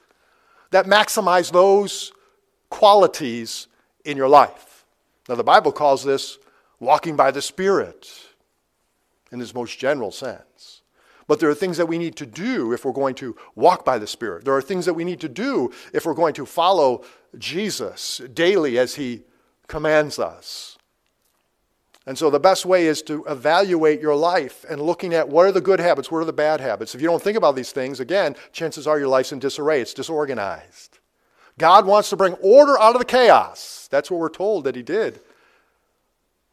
that 0.71 0.87
maximize 0.87 1.53
those 1.53 2.13
qualities 2.71 3.67
in 4.07 4.17
your 4.17 4.29
life. 4.29 4.87
Now, 5.29 5.35
the 5.35 5.45
Bible 5.45 5.71
calls 5.71 6.03
this 6.03 6.39
walking 6.81 7.15
by 7.15 7.33
the 7.33 7.43
Spirit 7.43 8.09
in 9.31 9.39
its 9.39 9.55
most 9.55 9.79
general 9.79 10.11
sense. 10.11 10.81
But 11.27 11.41
there 11.41 11.51
are 11.51 11.55
things 11.55 11.77
that 11.77 11.87
we 11.87 11.99
need 11.99 12.17
to 12.17 12.27
do 12.27 12.73
if 12.73 12.85
we're 12.85 12.93
going 12.93 13.17
to 13.17 13.37
walk 13.55 13.85
by 13.85 13.99
the 13.99 14.07
Spirit. 14.07 14.45
There 14.45 14.55
are 14.55 14.63
things 14.63 14.87
that 14.87 14.95
we 14.95 15.05
need 15.05 15.21
to 15.21 15.29
do 15.29 15.73
if 15.93 16.07
we're 16.07 16.15
going 16.15 16.35
to 16.35 16.47
follow 16.47 17.05
Jesus 17.39 18.21
daily 18.33 18.79
as 18.79 18.95
He 18.95 19.23
commands 19.67 20.19
us. 20.19 20.77
And 22.07 22.17
so 22.17 22.31
the 22.31 22.39
best 22.39 22.65
way 22.65 22.87
is 22.87 23.03
to 23.03 23.25
evaluate 23.25 24.01
your 24.01 24.15
life 24.15 24.65
and 24.71 24.81
looking 24.81 25.13
at 25.13 25.29
what 25.29 25.47
are 25.47 25.53
the 25.53 25.61
good 25.61 25.81
habits, 25.81 26.11
what 26.11 26.19
are 26.19 26.25
the 26.25 26.33
bad 26.33 26.61
habits. 26.61 26.95
If 26.95 27.01
you 27.01 27.09
don't 27.09 27.23
think 27.23 27.37
about 27.37 27.57
these 27.57 27.73
things, 27.73 27.99
again, 27.99 28.37
chances 28.53 28.87
are 28.87 28.99
your 28.99 29.09
life's 29.09 29.33
in 29.33 29.41
disarray, 29.41 29.81
it's 29.81 29.93
disorganized. 29.93 31.01
God 31.59 31.85
wants 31.85 32.11
to 32.11 32.17
bring 32.17 32.35
order 32.35 32.79
out 32.79 32.95
of 32.95 33.01
the 33.01 33.07
chaos. 33.07 33.89
That's 33.91 34.11
what 34.11 34.21
we're 34.21 34.29
told 34.29 34.65
that 34.65 34.77
He 34.77 34.83
did 34.83 35.21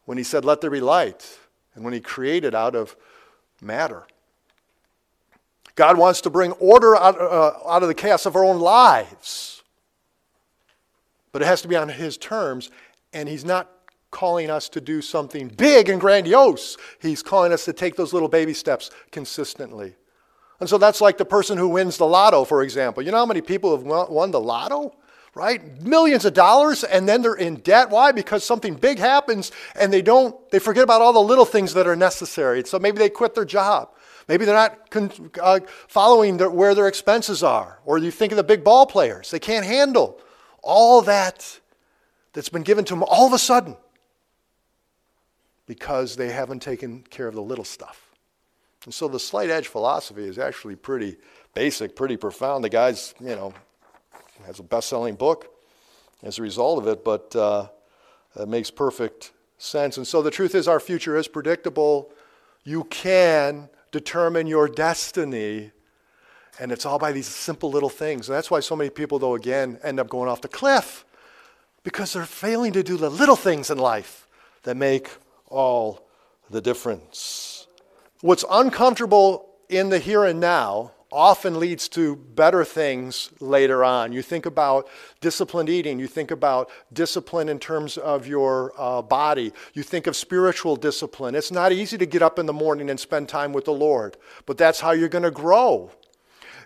when 0.05 0.17
He 0.17 0.23
said, 0.23 0.43
Let 0.43 0.61
there 0.61 0.71
be 0.71 0.81
light, 0.81 1.37
and 1.75 1.83
when 1.83 1.93
He 1.93 1.99
created 1.99 2.55
out 2.55 2.75
of 2.75 2.95
matter. 3.61 4.07
God 5.75 5.97
wants 5.97 6.21
to 6.21 6.29
bring 6.29 6.51
order 6.53 6.95
out, 6.95 7.19
uh, 7.19 7.53
out 7.67 7.81
of 7.81 7.87
the 7.87 7.95
chaos 7.95 8.25
of 8.25 8.35
our 8.35 8.45
own 8.45 8.59
lives. 8.59 9.62
But 11.33 11.41
it 11.41 11.45
has 11.45 11.61
to 11.63 11.67
be 11.67 11.75
on 11.75 11.89
His 11.89 12.15
terms, 12.17 12.69
and 13.11 13.27
He's 13.27 13.43
not 13.43 13.69
calling 14.11 14.49
us 14.49 14.69
to 14.69 14.79
do 14.79 15.01
something 15.01 15.49
big 15.49 15.89
and 15.89 15.99
grandiose. 15.99 16.77
He's 17.01 17.21
calling 17.21 17.51
us 17.51 17.65
to 17.65 17.73
take 17.73 17.97
those 17.97 18.13
little 18.13 18.29
baby 18.29 18.53
steps 18.53 18.91
consistently. 19.11 19.95
And 20.59 20.69
so 20.69 20.77
that's 20.77 21.01
like 21.01 21.17
the 21.17 21.25
person 21.25 21.57
who 21.57 21.67
wins 21.67 21.97
the 21.97 22.05
lotto, 22.05 22.45
for 22.45 22.63
example. 22.63 23.03
You 23.03 23.11
know 23.11 23.17
how 23.17 23.25
many 23.25 23.41
people 23.41 23.75
have 23.75 23.85
won 23.85 24.31
the 24.31 24.39
lotto? 24.39 24.95
Right? 25.35 25.81
Millions 25.81 26.25
of 26.25 26.35
dollars, 26.35 26.83
and 26.83 27.09
then 27.09 27.23
they're 27.23 27.33
in 27.33 27.55
debt. 27.55 27.89
Why? 27.89 28.11
Because 28.11 28.43
something 28.43 28.75
big 28.75 28.99
happens 28.99 29.51
and 29.75 29.91
they 29.91 30.03
don't, 30.03 30.49
they 30.51 30.59
forget 30.59 30.83
about 30.83 31.01
all 31.01 31.11
the 31.11 31.19
little 31.19 31.43
things 31.43 31.73
that 31.73 31.87
are 31.87 31.95
necessary. 31.95 32.63
So 32.65 32.77
maybe 32.77 32.99
they 32.99 33.09
quit 33.09 33.33
their 33.33 33.43
job. 33.43 33.89
Maybe 34.27 34.45
they're 34.45 34.55
not 34.55 34.91
con- 34.91 35.31
uh, 35.41 35.61
following 35.87 36.37
their, 36.37 36.51
where 36.51 36.75
their 36.75 36.87
expenses 36.87 37.41
are. 37.41 37.79
Or 37.83 37.97
you 37.97 38.11
think 38.11 38.31
of 38.31 38.37
the 38.37 38.43
big 38.43 38.63
ball 38.63 38.85
players. 38.85 39.31
They 39.31 39.39
can't 39.39 39.65
handle 39.65 40.21
all 40.63 41.01
that 41.03 41.59
that's 42.33 42.49
been 42.49 42.63
given 42.63 42.85
to 42.85 42.93
them 42.93 43.03
all 43.03 43.27
of 43.27 43.33
a 43.33 43.37
sudden 43.37 43.77
because 45.67 46.15
they 46.15 46.29
haven't 46.29 46.61
taken 46.61 47.03
care 47.09 47.27
of 47.27 47.35
the 47.35 47.41
little 47.41 47.63
stuff. 47.63 48.11
And 48.85 48.93
so 48.93 49.07
the 49.07 49.19
slight 49.19 49.49
edge 49.49 49.67
philosophy 49.67 50.23
is 50.23 50.37
actually 50.37 50.75
pretty 50.75 51.17
basic, 51.53 51.95
pretty 51.95 52.17
profound. 52.17 52.63
The 52.63 52.69
guy's, 52.69 53.13
you 53.19 53.27
know, 53.27 53.53
has 54.45 54.59
a 54.59 54.63
best 54.63 54.89
selling 54.89 55.15
book 55.15 55.53
as 56.21 56.39
a 56.39 56.41
result 56.41 56.79
of 56.79 56.87
it, 56.87 57.03
but 57.03 57.35
uh, 57.35 57.67
it 58.35 58.47
makes 58.47 58.71
perfect 58.71 59.31
sense. 59.57 59.97
And 59.97 60.05
so 60.07 60.21
the 60.21 60.31
truth 60.31 60.55
is, 60.55 60.67
our 60.67 60.79
future 60.79 61.15
is 61.15 61.27
predictable. 61.27 62.11
You 62.63 62.85
can 62.85 63.69
determine 63.91 64.47
your 64.47 64.67
destiny, 64.67 65.71
and 66.59 66.71
it's 66.71 66.85
all 66.85 66.99
by 66.99 67.11
these 67.11 67.27
simple 67.27 67.71
little 67.71 67.89
things. 67.89 68.29
And 68.29 68.35
that's 68.35 68.51
why 68.51 68.59
so 68.59 68.75
many 68.75 68.89
people, 68.89 69.19
though, 69.19 69.35
again, 69.35 69.79
end 69.83 69.99
up 69.99 70.09
going 70.09 70.29
off 70.29 70.41
the 70.41 70.47
cliff 70.47 71.05
because 71.83 72.13
they're 72.13 72.25
failing 72.25 72.73
to 72.73 72.83
do 72.83 72.97
the 72.97 73.09
little 73.09 73.35
things 73.35 73.69
in 73.69 73.77
life 73.77 74.27
that 74.63 74.77
make 74.77 75.09
all 75.47 76.07
the 76.49 76.61
difference. 76.61 77.67
What's 78.21 78.45
uncomfortable 78.49 79.49
in 79.69 79.89
the 79.89 79.99
here 79.99 80.23
and 80.23 80.39
now 80.39 80.91
often 81.13 81.59
leads 81.59 81.87
to 81.87 82.15
better 82.15 82.65
things 82.65 83.29
later 83.39 83.83
on. 83.83 84.11
You 84.11 84.23
think 84.23 84.47
about 84.47 84.89
disciplined 85.21 85.69
eating, 85.69 85.99
you 85.99 86.07
think 86.07 86.31
about 86.31 86.71
discipline 86.91 87.49
in 87.49 87.59
terms 87.59 87.97
of 87.97 88.25
your 88.25 88.73
uh, 88.77 89.01
body, 89.03 89.53
you 89.73 89.83
think 89.83 90.07
of 90.07 90.15
spiritual 90.15 90.75
discipline. 90.75 91.35
It's 91.35 91.51
not 91.51 91.71
easy 91.71 91.99
to 91.99 92.07
get 92.07 92.23
up 92.23 92.39
in 92.39 92.47
the 92.47 92.53
morning 92.53 92.89
and 92.89 92.99
spend 92.99 93.29
time 93.29 93.53
with 93.53 93.65
the 93.65 93.73
Lord, 93.73 94.17
but 94.47 94.57
that's 94.57 94.79
how 94.79 94.91
you're 94.91 95.07
going 95.07 95.23
to 95.23 95.31
grow. 95.31 95.91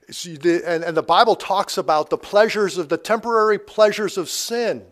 The, 0.08 0.64
and, 0.66 0.84
and 0.84 0.96
the 0.96 1.04
Bible 1.04 1.36
talks 1.36 1.78
about 1.78 2.10
the 2.10 2.18
pleasures 2.18 2.78
of 2.78 2.90
the 2.90 2.98
temporary 2.98 3.60
pleasures 3.60 4.18
of 4.18 4.30
sin 4.30 4.86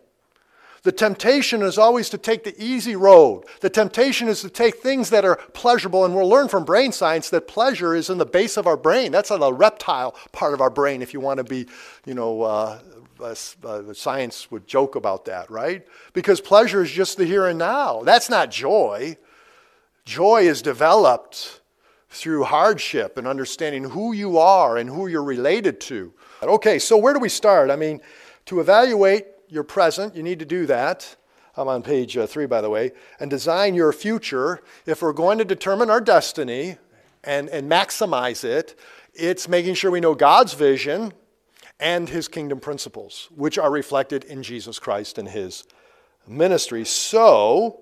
the 0.86 0.92
temptation 0.92 1.64
is 1.64 1.80
always 1.80 2.10
to 2.10 2.18
take 2.20 2.44
the 2.44 2.56
easy 2.64 2.96
road. 2.96 3.46
The 3.62 3.72
temptation 3.72 4.28
is 4.28 4.42
to 4.42 4.52
take 4.52 4.76
things 4.76 5.10
that 5.10 5.26
are 5.26 5.38
pleasurable, 5.54 6.06
and 6.06 6.16
we'll 6.16 6.30
learn 6.30 6.48
from 6.48 6.64
brain 6.64 6.92
science 6.92 7.32
that 7.32 7.48
pleasure 7.48 7.96
is 7.96 8.12
in 8.12 8.20
the 8.20 8.26
base 8.26 8.56
of 8.56 8.68
our 8.68 8.78
brain. 8.78 9.12
That's 9.12 9.32
on 9.32 9.40
the 9.40 9.52
reptile 9.52 10.12
part 10.32 10.54
of 10.54 10.62
our 10.62 10.70
brain, 10.70 11.02
if 11.02 11.12
you 11.12 11.20
want 11.20 11.40
to 11.40 11.44
be, 11.44 11.66
you 12.06 12.14
know, 12.14 12.44
uh, 12.44 12.80
uh, 13.20 13.36
uh, 13.64 13.94
science 13.94 14.52
would 14.52 14.68
joke 14.68 14.96
about 14.96 15.26
that, 15.26 15.50
right? 15.50 15.84
Because 16.14 16.40
pleasure 16.40 16.84
is 16.84 16.92
just 16.92 17.18
the 17.18 17.26
here 17.26 17.48
and 17.48 17.58
now. 17.58 18.04
That's 18.04 18.30
not 18.30 18.52
joy. 18.52 19.18
Joy 20.06 20.44
is 20.44 20.62
developed 20.62 21.62
through 22.16 22.46
hardship 22.46 23.18
and 23.18 23.28
understanding 23.28 23.84
who 23.84 24.14
you 24.14 24.38
are 24.38 24.78
and 24.78 24.90
who 24.90 25.08
you're 25.08 25.24
related 25.24 25.82
to. 25.82 26.14
Okay, 26.42 26.80
so 26.80 26.96
where 26.96 27.14
do 27.14 27.20
we 27.20 27.30
start? 27.30 27.70
I 27.70 27.76
mean, 27.76 28.00
to 28.46 28.62
evaluate 28.62 29.26
your 29.50 29.64
present, 29.64 30.16
you 30.16 30.24
need 30.24 30.40
to 30.40 30.46
do 30.46 30.66
that. 30.68 31.16
I'm 31.58 31.68
on 31.68 31.84
page 31.84 32.16
uh, 32.18 32.26
three, 32.26 32.46
by 32.46 32.62
the 32.62 32.70
way, 32.70 32.94
and 33.20 33.30
design 33.30 33.76
your 33.76 33.92
future. 33.92 34.62
If 34.86 35.02
we're 35.02 35.14
going 35.14 35.38
to 35.40 35.46
determine 35.46 35.90
our 35.90 36.02
destiny 36.02 36.78
and, 37.24 37.50
and 37.50 37.70
maximize 37.70 38.44
it, 38.44 38.80
it's 39.14 39.48
making 39.50 39.76
sure 39.76 39.92
we 39.92 40.00
know 40.00 40.16
God's 40.16 40.54
vision 40.54 41.14
and 41.80 42.08
his 42.08 42.30
kingdom 42.30 42.60
principles, 42.60 43.28
which 43.36 43.58
are 43.58 43.72
reflected 43.72 44.24
in 44.24 44.42
Jesus 44.42 44.80
Christ 44.80 45.18
and 45.18 45.28
his 45.28 45.66
ministry. 46.28 46.86
So, 46.86 47.82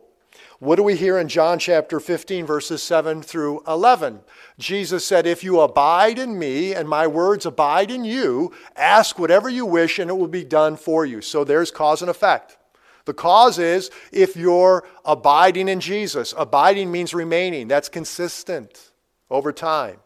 what 0.60 0.76
do 0.76 0.84
we 0.84 0.96
hear 0.96 1.18
in 1.18 1.28
John 1.28 1.60
chapter 1.60 2.00
15, 2.00 2.46
verses 2.46 2.82
7 2.84 3.22
through 3.22 3.62
11? 3.68 4.22
Jesus 4.60 5.06
said, 5.06 5.26
If 5.26 5.44
you 5.44 5.60
abide 5.60 6.20
in 6.20 6.38
me 6.38 6.74
and 6.74 6.88
my 6.88 7.08
words 7.08 7.46
abide 7.46 7.92
in 7.92 8.06
you, 8.06 8.52
ask 8.76 9.18
whatever 9.18 9.50
you 9.50 9.66
wish 9.66 10.00
and 10.00 10.10
it 10.10 10.18
will 10.18 10.28
be 10.28 10.44
done 10.44 10.76
for 10.76 11.06
you. 11.06 11.22
So 11.22 11.44
there's 11.44 11.72
cause 11.72 12.02
and 12.02 12.10
effect. 12.10 12.58
The 13.06 13.14
cause 13.14 13.60
is 13.60 13.92
if 14.12 14.38
you're 14.38 14.88
abiding 15.04 15.68
in 15.68 15.80
Jesus. 15.80 16.34
Abiding 16.38 16.92
means 16.92 17.14
remaining, 17.14 17.68
that's 17.68 17.90
consistent 17.90 18.92
over 19.30 19.52
time. 19.52 19.98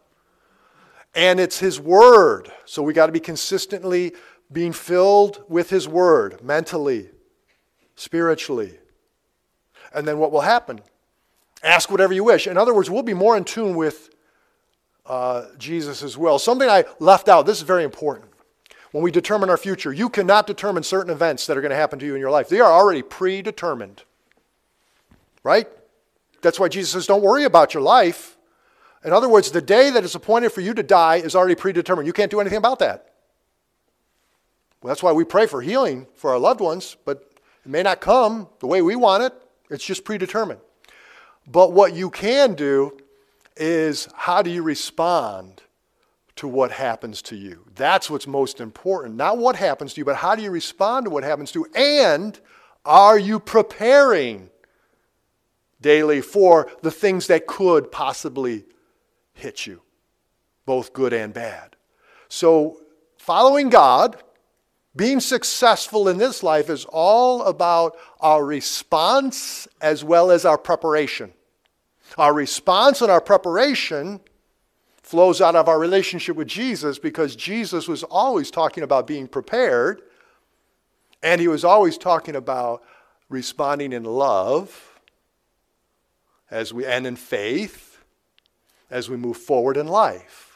And 1.14 1.40
it's 1.40 1.60
His 1.60 1.80
Word. 1.80 2.52
So 2.66 2.82
we 2.82 2.94
got 2.94 3.08
to 3.08 3.12
be 3.12 3.20
consistently 3.20 4.14
being 4.52 4.74
filled 4.74 5.44
with 5.48 5.70
His 5.70 5.88
Word 5.88 6.44
mentally, 6.44 7.10
spiritually. 7.96 8.80
And 9.98 10.08
then 10.08 10.20
what 10.20 10.32
will 10.32 10.42
happen? 10.42 10.80
Ask 11.64 11.90
whatever 11.90 12.14
you 12.14 12.24
wish. 12.24 12.46
In 12.46 12.56
other 12.56 12.72
words, 12.72 12.88
we'll 12.88 13.02
be 13.02 13.16
more 13.16 13.36
in 13.36 13.44
tune 13.44 13.76
with 13.76 14.12
uh, 15.08 15.46
Jesus 15.58 16.04
as 16.04 16.16
well. 16.16 16.38
Something 16.38 16.70
I 16.70 16.86
left 17.00 17.28
out, 17.28 17.48
this 17.48 17.58
is 17.58 17.64
very 17.64 17.84
important. 17.84 18.28
When 18.92 19.04
we 19.04 19.10
determine 19.10 19.50
our 19.50 19.58
future, 19.58 19.92
you 19.92 20.08
cannot 20.08 20.46
determine 20.46 20.84
certain 20.84 21.12
events 21.12 21.48
that 21.48 21.58
are 21.58 21.62
going 21.62 21.72
to 21.72 21.76
happen 21.76 21.98
to 21.98 22.06
you 22.06 22.14
in 22.14 22.22
your 22.22 22.30
life. 22.30 22.48
They 22.48 22.60
are 22.60 22.72
already 22.72 23.02
predetermined. 23.02 24.04
Right? 25.44 25.68
That's 26.44 26.60
why 26.60 26.68
Jesus 26.68 26.92
says, 26.92 27.08
don't 27.08 27.24
worry 27.24 27.44
about 27.44 27.74
your 27.74 27.82
life. 27.82 28.38
In 29.04 29.14
other 29.14 29.28
words, 29.28 29.50
the 29.50 29.62
day 29.62 29.90
that 29.90 30.04
is 30.04 30.14
appointed 30.14 30.52
for 30.52 30.62
you 30.62 30.76
to 30.76 30.84
die 30.84 31.16
is 31.16 31.36
already 31.36 31.56
predetermined. 31.56 32.06
You 32.06 32.14
can't 32.14 32.30
do 32.30 32.40
anything 32.40 32.60
about 32.60 32.78
that. 32.80 33.14
Well, 34.82 34.90
that's 34.90 35.02
why 35.02 35.12
we 35.12 35.24
pray 35.24 35.48
for 35.48 35.64
healing 35.64 36.06
for 36.14 36.30
our 36.30 36.38
loved 36.38 36.62
ones, 36.62 36.98
but 37.04 37.32
it 37.66 37.72
may 37.72 37.82
not 37.82 38.00
come 38.00 38.48
the 38.60 38.68
way 38.68 38.84
we 38.84 38.96
want 38.96 39.24
it. 39.24 39.34
It's 39.70 39.86
just 39.86 40.06
predetermined. 40.06 40.62
But 41.46 41.72
what 41.72 41.94
you 41.94 42.10
can 42.10 42.54
do 42.54 42.98
is 43.56 44.08
how 44.14 44.42
do 44.42 44.50
you 44.50 44.62
respond 44.64 45.64
to 46.36 46.48
what 46.48 46.72
happens 46.72 47.22
to 47.24 47.36
you? 47.36 47.66
That's 47.76 48.10
what's 48.10 48.28
most 48.28 48.60
important. 48.60 49.16
Not 49.16 49.38
what 49.38 49.56
happens 49.56 49.94
to 49.94 50.02
you, 50.02 50.06
but 50.06 50.18
how 50.18 50.36
do 50.36 50.44
you 50.44 50.52
respond 50.52 51.06
to 51.06 51.10
what 51.10 51.24
happens 51.24 51.52
to 51.52 51.60
you? 51.60 51.68
And 51.76 52.40
are 52.86 53.18
you 53.18 53.40
preparing 53.40 54.50
daily 55.82 56.22
for 56.22 56.72
the 56.82 56.92
things 56.92 57.28
that 57.28 57.48
could 57.48 57.92
possibly 57.92 58.66
hit 59.34 59.66
you, 59.66 59.82
both 60.66 60.94
good 60.94 61.14
and 61.14 61.34
bad? 61.34 61.76
So, 62.30 62.82
following 63.18 63.70
God 63.70 64.18
being 64.98 65.20
successful 65.20 66.10
in 66.10 66.18
this 66.18 66.44
life 66.44 66.70
is 66.70 66.86
all 66.86 67.44
about 67.44 67.96
our 68.20 68.44
response 68.44 69.68
as 69.80 70.04
well 70.04 70.32
as 70.32 70.44
our 70.44 70.58
preparation. 70.58 71.32
Our 72.18 72.34
response 72.34 73.02
and 73.02 73.12
our 73.12 73.22
preparation 73.22 74.20
flows 75.04 75.40
out 75.40 75.56
of 75.56 75.70
our 75.70 75.80
relationship 75.80 76.36
with 76.36 76.48
Jesus 76.48 77.00
because 77.00 77.36
Jesus 77.36 77.88
was 77.88 78.04
always 78.04 78.52
talking 78.52 78.84
about 78.84 79.08
being 79.08 79.28
prepared 79.28 80.02
and 81.24 81.40
he 81.40 81.48
was 81.48 81.64
always 81.64 81.98
talking 81.98 82.36
about 82.36 82.84
responding 83.30 83.94
in 83.94 84.04
love 84.04 85.00
as 86.50 86.74
we 86.74 86.86
and 86.86 87.06
in 87.06 87.16
faith 87.16 88.00
as 88.90 89.10
we 89.10 89.18
move 89.18 89.38
forward 89.38 89.78
in 89.78 89.88
life. 89.88 90.47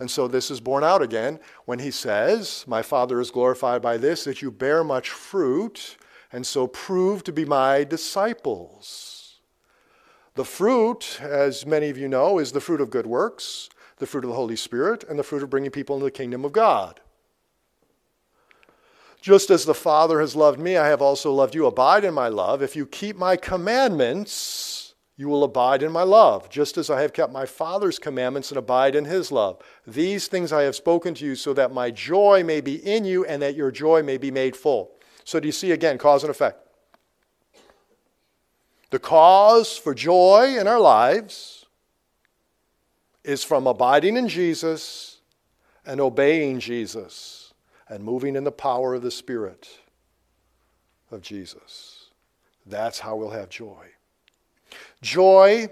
And 0.00 0.10
so 0.10 0.26
this 0.26 0.50
is 0.50 0.60
borne 0.60 0.82
out 0.82 1.02
again 1.02 1.38
when 1.66 1.78
he 1.78 1.90
says, 1.90 2.64
My 2.66 2.80
Father 2.80 3.20
is 3.20 3.30
glorified 3.30 3.82
by 3.82 3.98
this, 3.98 4.24
that 4.24 4.40
you 4.40 4.50
bear 4.50 4.82
much 4.82 5.10
fruit 5.10 5.98
and 6.32 6.46
so 6.46 6.66
prove 6.66 7.22
to 7.24 7.32
be 7.32 7.44
my 7.44 7.84
disciples. 7.84 9.40
The 10.34 10.44
fruit, 10.44 11.20
as 11.20 11.66
many 11.66 11.90
of 11.90 11.98
you 11.98 12.08
know, 12.08 12.38
is 12.38 12.52
the 12.52 12.60
fruit 12.60 12.80
of 12.80 12.88
good 12.88 13.06
works, 13.06 13.68
the 13.98 14.06
fruit 14.06 14.24
of 14.24 14.30
the 14.30 14.36
Holy 14.36 14.56
Spirit, 14.56 15.04
and 15.04 15.18
the 15.18 15.22
fruit 15.22 15.42
of 15.42 15.50
bringing 15.50 15.70
people 15.70 15.96
into 15.96 16.04
the 16.04 16.10
kingdom 16.10 16.46
of 16.46 16.52
God. 16.52 17.00
Just 19.20 19.50
as 19.50 19.66
the 19.66 19.74
Father 19.74 20.20
has 20.20 20.34
loved 20.34 20.58
me, 20.58 20.78
I 20.78 20.88
have 20.88 21.02
also 21.02 21.30
loved 21.30 21.54
you. 21.54 21.66
Abide 21.66 22.04
in 22.04 22.14
my 22.14 22.28
love. 22.28 22.62
If 22.62 22.74
you 22.74 22.86
keep 22.86 23.16
my 23.16 23.36
commandments, 23.36 24.79
you 25.20 25.28
will 25.28 25.44
abide 25.44 25.82
in 25.82 25.92
my 25.92 26.02
love, 26.02 26.48
just 26.48 26.78
as 26.78 26.88
I 26.88 27.02
have 27.02 27.12
kept 27.12 27.30
my 27.30 27.44
Father's 27.44 27.98
commandments 27.98 28.50
and 28.50 28.56
abide 28.56 28.94
in 28.94 29.04
his 29.04 29.30
love. 29.30 29.60
These 29.86 30.28
things 30.28 30.50
I 30.50 30.62
have 30.62 30.74
spoken 30.74 31.12
to 31.12 31.26
you 31.26 31.34
so 31.34 31.52
that 31.52 31.74
my 31.74 31.90
joy 31.90 32.42
may 32.42 32.62
be 32.62 32.76
in 32.76 33.04
you 33.04 33.26
and 33.26 33.42
that 33.42 33.54
your 33.54 33.70
joy 33.70 34.02
may 34.02 34.16
be 34.16 34.30
made 34.30 34.56
full. 34.56 34.92
So, 35.24 35.38
do 35.38 35.46
you 35.46 35.52
see 35.52 35.72
again 35.72 35.98
cause 35.98 36.24
and 36.24 36.30
effect? 36.30 36.66
The 38.88 38.98
cause 38.98 39.76
for 39.76 39.92
joy 39.92 40.56
in 40.58 40.66
our 40.66 40.80
lives 40.80 41.66
is 43.22 43.44
from 43.44 43.66
abiding 43.66 44.16
in 44.16 44.26
Jesus 44.26 45.18
and 45.84 46.00
obeying 46.00 46.60
Jesus 46.60 47.52
and 47.90 48.02
moving 48.02 48.36
in 48.36 48.44
the 48.44 48.50
power 48.50 48.94
of 48.94 49.02
the 49.02 49.10
Spirit 49.10 49.68
of 51.10 51.20
Jesus. 51.20 52.06
That's 52.64 53.00
how 53.00 53.16
we'll 53.16 53.28
have 53.28 53.50
joy. 53.50 53.90
Joy 55.02 55.68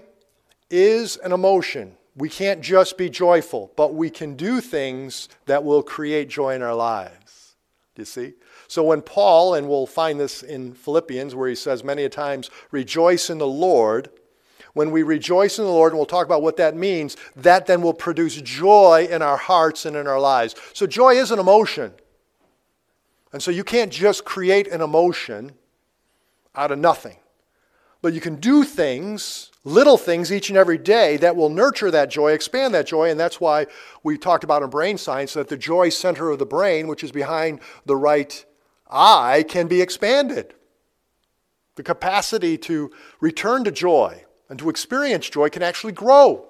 is 0.69 1.17
an 1.17 1.31
emotion. 1.31 1.95
We 2.15 2.29
can't 2.29 2.61
just 2.61 2.97
be 2.97 3.09
joyful, 3.09 3.71
but 3.75 3.93
we 3.93 4.09
can 4.09 4.35
do 4.35 4.61
things 4.61 5.29
that 5.45 5.63
will 5.63 5.83
create 5.83 6.29
joy 6.29 6.55
in 6.55 6.61
our 6.61 6.75
lives. 6.75 7.55
Do 7.95 8.01
you 8.01 8.05
see? 8.05 8.33
So 8.67 8.83
when 8.83 9.01
Paul, 9.01 9.55
and 9.55 9.67
we'll 9.67 9.87
find 9.87 10.19
this 10.19 10.43
in 10.43 10.73
Philippians 10.73 11.33
where 11.33 11.49
he 11.49 11.55
says 11.55 11.83
many 11.83 12.03
a 12.03 12.09
times, 12.09 12.49
rejoice 12.71 13.29
in 13.29 13.37
the 13.37 13.47
Lord, 13.47 14.09
when 14.73 14.91
we 14.91 15.03
rejoice 15.03 15.57
in 15.57 15.65
the 15.65 15.71
Lord, 15.71 15.91
and 15.91 15.97
we'll 15.97 16.05
talk 16.05 16.25
about 16.25 16.41
what 16.41 16.57
that 16.57 16.75
means, 16.75 17.17
that 17.35 17.65
then 17.65 17.81
will 17.81 17.93
produce 17.93 18.35
joy 18.41 19.07
in 19.09 19.21
our 19.21 19.37
hearts 19.37 19.85
and 19.85 19.95
in 19.95 20.07
our 20.07 20.19
lives. 20.19 20.55
So 20.73 20.85
joy 20.85 21.15
is 21.15 21.31
an 21.31 21.39
emotion. 21.39 21.93
And 23.31 23.41
so 23.41 23.51
you 23.51 23.63
can't 23.63 23.91
just 23.91 24.25
create 24.25 24.67
an 24.67 24.81
emotion 24.81 25.53
out 26.55 26.71
of 26.71 26.79
nothing. 26.79 27.17
But 28.01 28.13
you 28.13 28.21
can 28.21 28.35
do 28.35 28.63
things, 28.63 29.51
little 29.63 29.97
things 29.97 30.31
each 30.31 30.49
and 30.49 30.57
every 30.57 30.77
day 30.77 31.17
that 31.17 31.35
will 31.35 31.49
nurture 31.49 31.91
that 31.91 32.09
joy, 32.09 32.31
expand 32.31 32.73
that 32.73 32.87
joy, 32.87 33.09
and 33.09 33.19
that's 33.19 33.41
why 33.41 33.67
we 34.03 34.17
talked 34.17 34.43
about 34.43 34.63
in 34.63 34.69
brain 34.69 34.97
science 34.97 35.33
that 35.33 35.49
the 35.49 35.57
joy 35.57 35.89
center 35.89 36.29
of 36.29 36.39
the 36.39 36.45
brain, 36.45 36.87
which 36.87 37.03
is 37.03 37.11
behind 37.11 37.59
the 37.85 37.97
right 37.97 38.45
eye, 38.89 39.43
can 39.47 39.67
be 39.67 39.81
expanded. 39.81 40.53
The 41.75 41.83
capacity 41.83 42.57
to 42.59 42.91
return 43.19 43.63
to 43.65 43.71
joy 43.71 44.23
and 44.47 44.57
to 44.59 44.69
experience 44.69 45.29
joy 45.29 45.49
can 45.49 45.63
actually 45.63 45.93
grow. 45.93 46.45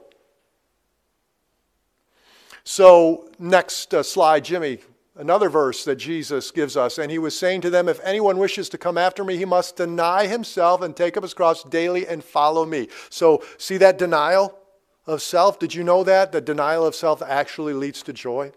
So, 2.63 3.31
next 3.39 3.93
uh, 3.93 4.03
slide, 4.03 4.45
Jimmy, 4.45 4.79
another 5.19 5.49
verse 5.49 5.83
that 5.83 5.97
Jesus 5.97 6.49
gives 6.49 6.75
us. 6.75 6.97
And 6.97 7.11
he 7.11 7.19
was 7.19 7.37
saying 7.37 7.61
to 7.61 7.69
them, 7.69 7.87
If 7.87 7.99
anyone 8.03 8.37
wishes 8.37 8.69
to 8.69 8.77
come 8.77 8.97
after 8.97 9.23
me, 9.23 9.37
he 9.37 9.45
must 9.45 9.75
deny 9.75 10.25
himself 10.25 10.81
and 10.81 10.95
take 10.95 11.17
up 11.17 11.23
his 11.23 11.33
cross 11.33 11.63
daily 11.63 12.07
and 12.07 12.23
follow 12.23 12.65
me. 12.65 12.87
So, 13.09 13.43
see 13.57 13.77
that 13.77 13.99
denial 13.99 14.57
of 15.05 15.21
self? 15.21 15.59
Did 15.59 15.75
you 15.75 15.83
know 15.83 16.03
that? 16.03 16.31
The 16.31 16.41
denial 16.41 16.85
of 16.85 16.95
self 16.95 17.21
actually 17.21 17.73
leads 17.73 18.01
to 18.03 18.13
joy 18.13 18.53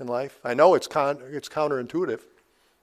in 0.00 0.06
life? 0.06 0.38
I 0.44 0.54
know 0.54 0.74
it's, 0.74 0.86
con- 0.86 1.22
it's 1.30 1.48
counterintuitive 1.48 2.20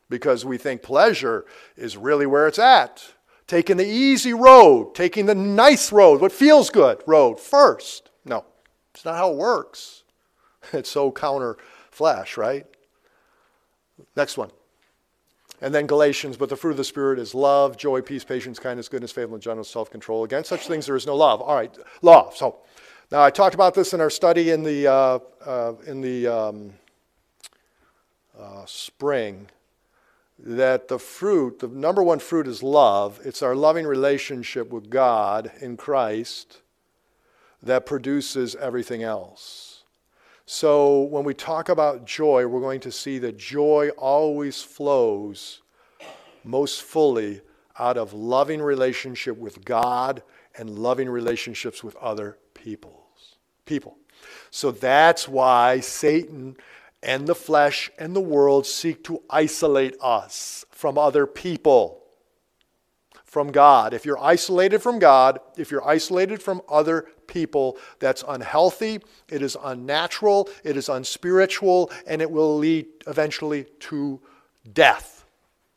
because 0.09 0.45
we 0.45 0.57
think 0.57 0.83
pleasure 0.83 1.45
is 1.75 1.97
really 1.97 2.25
where 2.25 2.47
it's 2.47 2.59
at. 2.59 3.03
Taking 3.47 3.77
the 3.77 3.85
easy 3.85 4.33
road, 4.33 4.95
taking 4.95 5.25
the 5.25 5.35
nice 5.35 5.91
road, 5.91 6.21
what 6.21 6.31
feels 6.31 6.69
good 6.69 7.03
road 7.05 7.39
first. 7.39 8.09
No, 8.25 8.45
it's 8.93 9.05
not 9.05 9.15
how 9.15 9.31
it 9.31 9.37
works. 9.37 10.03
It's 10.71 10.89
so 10.89 11.11
counter 11.11 11.57
right? 12.37 12.65
Next 14.15 14.37
one. 14.37 14.51
And 15.61 15.73
then 15.73 15.87
Galatians, 15.87 16.35
but 16.35 16.49
the 16.49 16.57
fruit 16.57 16.71
of 16.71 16.77
the 16.77 16.83
Spirit 16.83 17.19
is 17.19 17.33
love, 17.33 17.77
joy, 17.77 18.01
peace, 18.01 18.23
patience, 18.23 18.59
kindness, 18.59 18.89
goodness, 18.89 19.11
faithfulness, 19.11 19.43
gentleness, 19.43 19.69
self 19.69 19.89
control. 19.89 20.23
Against 20.23 20.49
such 20.49 20.67
things 20.67 20.85
there 20.85 20.95
is 20.95 21.05
no 21.05 21.15
love. 21.15 21.41
All 21.41 21.55
right, 21.55 21.75
love. 22.01 22.35
So 22.35 22.57
now 23.11 23.21
I 23.21 23.29
talked 23.29 23.55
about 23.55 23.73
this 23.73 23.93
in 23.93 24.01
our 24.01 24.09
study 24.09 24.49
in 24.49 24.63
the, 24.63 24.87
uh, 24.87 25.19
uh, 25.45 25.73
in 25.85 26.01
the 26.01 26.27
um, 26.27 26.73
uh, 28.37 28.65
spring 28.65 29.47
that 30.39 30.87
the 30.87 30.99
fruit, 30.99 31.59
the 31.59 31.67
number 31.67 32.03
one 32.03 32.19
fruit 32.19 32.47
is 32.47 32.61
love. 32.61 33.19
It's 33.23 33.41
our 33.41 33.55
loving 33.55 33.85
relationship 33.85 34.69
with 34.69 34.89
God 34.89 35.51
in 35.61 35.77
Christ 35.77 36.61
that 37.61 37.85
produces 37.85 38.55
everything 38.55 39.03
else. 39.03 39.72
So 40.45 41.03
when 41.03 41.23
we 41.23 41.33
talk 41.33 41.69
about 41.69 42.05
joy, 42.05 42.45
we're 42.45 42.59
going 42.59 42.81
to 42.81 42.91
see 42.91 43.17
that 43.19 43.37
joy 43.37 43.89
always 43.97 44.61
flows 44.61 45.61
most 46.43 46.81
fully 46.81 47.41
out 47.79 47.97
of 47.97 48.13
loving 48.13 48.61
relationship 48.61 49.37
with 49.37 49.63
God 49.63 50.21
and 50.57 50.69
loving 50.69 51.09
relationships 51.09 51.83
with 51.83 51.95
other 51.95 52.37
peoples. 52.53 53.37
People. 53.65 53.97
So 54.51 54.71
that's 54.71 55.27
why 55.27 55.79
Satan 55.79 56.57
and 57.01 57.27
the 57.27 57.35
flesh 57.35 57.89
and 57.97 58.15
the 58.15 58.21
world 58.21 58.65
seek 58.65 59.03
to 59.05 59.23
isolate 59.29 59.95
us 60.01 60.65
from 60.69 60.97
other 60.97 61.25
people, 61.25 62.03
from 63.23 63.51
God. 63.51 63.93
If 63.93 64.05
you're 64.05 64.19
isolated 64.19 64.79
from 64.79 64.99
God, 64.99 65.39
if 65.57 65.71
you're 65.71 65.87
isolated 65.87 66.41
from 66.41 66.61
other 66.69 67.07
people, 67.27 67.77
that's 67.99 68.23
unhealthy, 68.27 69.01
it 69.29 69.41
is 69.41 69.57
unnatural, 69.63 70.49
it 70.63 70.77
is 70.77 70.89
unspiritual, 70.89 71.91
and 72.07 72.21
it 72.21 72.29
will 72.29 72.57
lead 72.57 72.87
eventually 73.07 73.65
to 73.81 74.19
death 74.73 75.25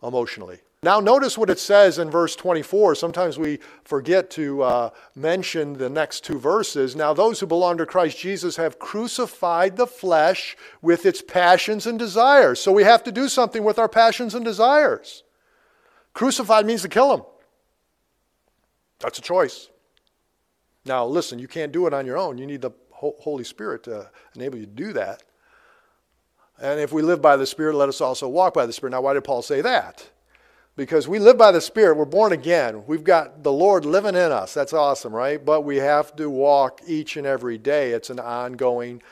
emotionally. 0.02 0.61
Now, 0.82 1.00
notice 1.00 1.37
what 1.37 1.50
it 1.50 1.59
says 1.59 1.98
in 1.98 2.11
verse 2.11 2.37
24. 2.37 2.94
Sometimes 2.94 3.38
we 3.38 3.59
forget 3.85 4.30
to 4.32 4.62
uh, 4.62 4.90
mention 5.16 5.72
the 5.72 5.88
next 5.88 6.22
two 6.22 6.38
verses. 6.38 6.94
Now, 6.94 7.12
those 7.12 7.40
who 7.40 7.46
belong 7.46 7.78
to 7.78 7.87
Christ 7.87 8.18
Jesus 8.18 8.56
have 8.56 8.78
crucified 8.78 9.76
the 9.76 9.87
flesh 9.87 10.56
with 10.82 11.06
its 11.06 11.22
passions 11.22 11.87
and 11.87 11.98
desires. 11.98 12.61
So 12.61 12.70
we 12.70 12.85
have 12.85 13.02
to 13.04 13.11
do 13.11 13.28
something 13.28 13.64
with 13.64 13.78
our 13.78 13.88
passions 13.88 14.35
and 14.35 14.44
desires. 14.44 15.24
Crucified 16.12 16.66
means 16.66 16.82
to 16.82 16.88
kill 16.88 17.16
them. 17.16 17.26
That's 19.00 19.18
a 19.18 19.22
choice. 19.22 19.70
Now, 20.87 21.05
listen, 21.07 21.38
you 21.38 21.49
can't 21.49 21.72
do 21.72 21.87
it 21.87 21.94
on 21.94 22.07
your 22.07 22.16
own. 22.16 22.38
You 22.38 22.46
need 22.46 22.62
the 22.62 22.72
Holy 22.90 23.44
Spirit 23.44 23.83
to 23.85 24.11
enable 24.35 24.59
you 24.59 24.66
to 24.66 24.72
do 24.72 24.92
that. 24.94 25.22
And 26.61 26.81
if 26.81 26.92
we 26.92 27.03
live 27.03 27.20
by 27.20 27.37
the 27.37 27.46
Spirit, 27.46 27.75
let 27.75 27.88
us 27.88 28.01
also 28.01 28.29
walk 28.29 28.55
by 28.55 28.64
the 28.64 28.72
Spirit. 28.72 28.92
Now, 28.92 29.03
why 29.03 29.12
did 29.12 29.25
Paul 29.25 29.42
say 29.42 29.61
that? 29.61 30.09
because 30.77 31.09
we 31.09 31.18
live 31.18 31.38
by 31.38 31.51
the 31.51 31.61
Spirit. 31.61 31.96
We're 31.96 32.05
born 32.05 32.33
again. 32.33 32.85
We've 32.87 33.03
got 33.03 33.42
the 33.42 33.53
Lord 33.53 33.85
living 33.85 34.14
in 34.14 34.31
us. 34.31 34.55
That's 34.55 34.75
awesome, 34.75 35.14
right? 35.14 35.42
But 35.42 35.62
we 35.62 35.77
have 35.77 36.14
to 36.16 36.29
walk 36.29 36.83
each 36.87 37.16
and 37.16 37.27
every 37.27 37.59
day. 37.59 37.92
It's 37.92 38.11
an 38.11 38.20
ongoing 38.20 39.03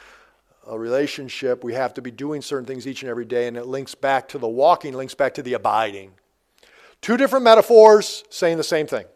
uh, 0.70 0.78
relationship. 0.78 1.64
We 1.64 1.72
have 1.74 1.94
to 1.94 2.02
be 2.02 2.10
doing 2.10 2.42
certain 2.42 2.66
things 2.66 2.87
each 2.87 3.02
and 3.02 3.10
every 3.10 3.24
day, 3.24 3.48
and 3.48 3.56
it 3.56 3.66
links 3.66 3.94
back 3.94 4.28
to 4.28 4.38
the 4.38 4.48
walking, 4.48 4.94
links 4.94 5.14
back 5.14 5.34
to 5.34 5.42
the 5.42 5.54
abiding. 5.54 6.12
Two 7.00 7.16
different 7.16 7.44
metaphors 7.44 8.24
saying 8.30 8.58
the 8.58 8.64
same 8.64 8.87
thing 8.87 9.06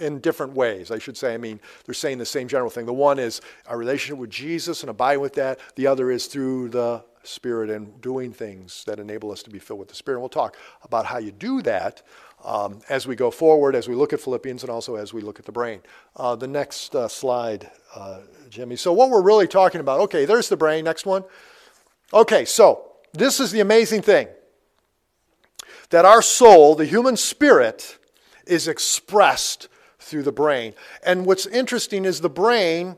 in 0.00 0.20
different 0.20 0.54
ways, 0.54 0.90
I 0.90 0.98
should 0.98 1.16
say. 1.16 1.34
I 1.34 1.36
mean, 1.36 1.60
they're 1.84 1.94
saying 1.94 2.18
the 2.18 2.26
same 2.26 2.48
general 2.48 2.70
thing. 2.70 2.86
The 2.86 2.92
one 2.92 3.18
is 3.18 3.40
our 3.66 3.78
relationship 3.78 4.18
with 4.18 4.30
Jesus 4.30 4.82
and 4.82 4.90
abiding 4.90 5.20
with 5.20 5.34
that, 5.34 5.60
the 5.76 5.86
other 5.86 6.10
is 6.10 6.26
through 6.26 6.70
the 6.70 7.04
Spirit 7.22 7.68
and 7.68 8.00
doing 8.00 8.32
things 8.32 8.82
that 8.84 8.98
enable 8.98 9.30
us 9.30 9.42
to 9.42 9.50
be 9.50 9.58
filled 9.58 9.78
with 9.78 9.88
the 9.88 9.94
Spirit. 9.94 10.16
And 10.18 10.22
we'll 10.22 10.30
talk 10.30 10.56
about 10.82 11.04
how 11.04 11.18
you 11.18 11.32
do 11.32 11.60
that 11.62 12.02
um, 12.44 12.80
as 12.88 13.06
we 13.06 13.14
go 13.14 13.30
forward, 13.30 13.74
as 13.74 13.88
we 13.88 13.94
look 13.94 14.14
at 14.14 14.20
Philippians, 14.20 14.62
and 14.62 14.70
also 14.70 14.96
as 14.96 15.12
we 15.12 15.20
look 15.20 15.38
at 15.38 15.44
the 15.44 15.52
brain. 15.52 15.80
Uh, 16.16 16.34
the 16.34 16.48
next 16.48 16.94
uh, 16.94 17.08
slide, 17.08 17.70
uh, 17.94 18.20
Jimmy. 18.48 18.76
So, 18.76 18.92
what 18.92 19.10
we're 19.10 19.20
really 19.20 19.46
talking 19.46 19.82
about, 19.82 20.00
okay, 20.00 20.24
there's 20.24 20.48
the 20.48 20.56
brain. 20.56 20.84
Next 20.84 21.04
one. 21.04 21.24
Okay, 22.12 22.44
so 22.44 22.92
this 23.12 23.38
is 23.38 23.52
the 23.52 23.60
amazing 23.60 24.02
thing 24.02 24.28
that 25.90 26.04
our 26.04 26.22
soul, 26.22 26.74
the 26.74 26.86
human 26.86 27.16
spirit, 27.16 27.98
is 28.46 28.66
expressed 28.66 29.68
through 30.00 30.22
the 30.22 30.32
brain. 30.32 30.74
And 31.04 31.26
what's 31.26 31.46
interesting 31.46 32.04
is 32.04 32.20
the 32.20 32.30
brain 32.30 32.96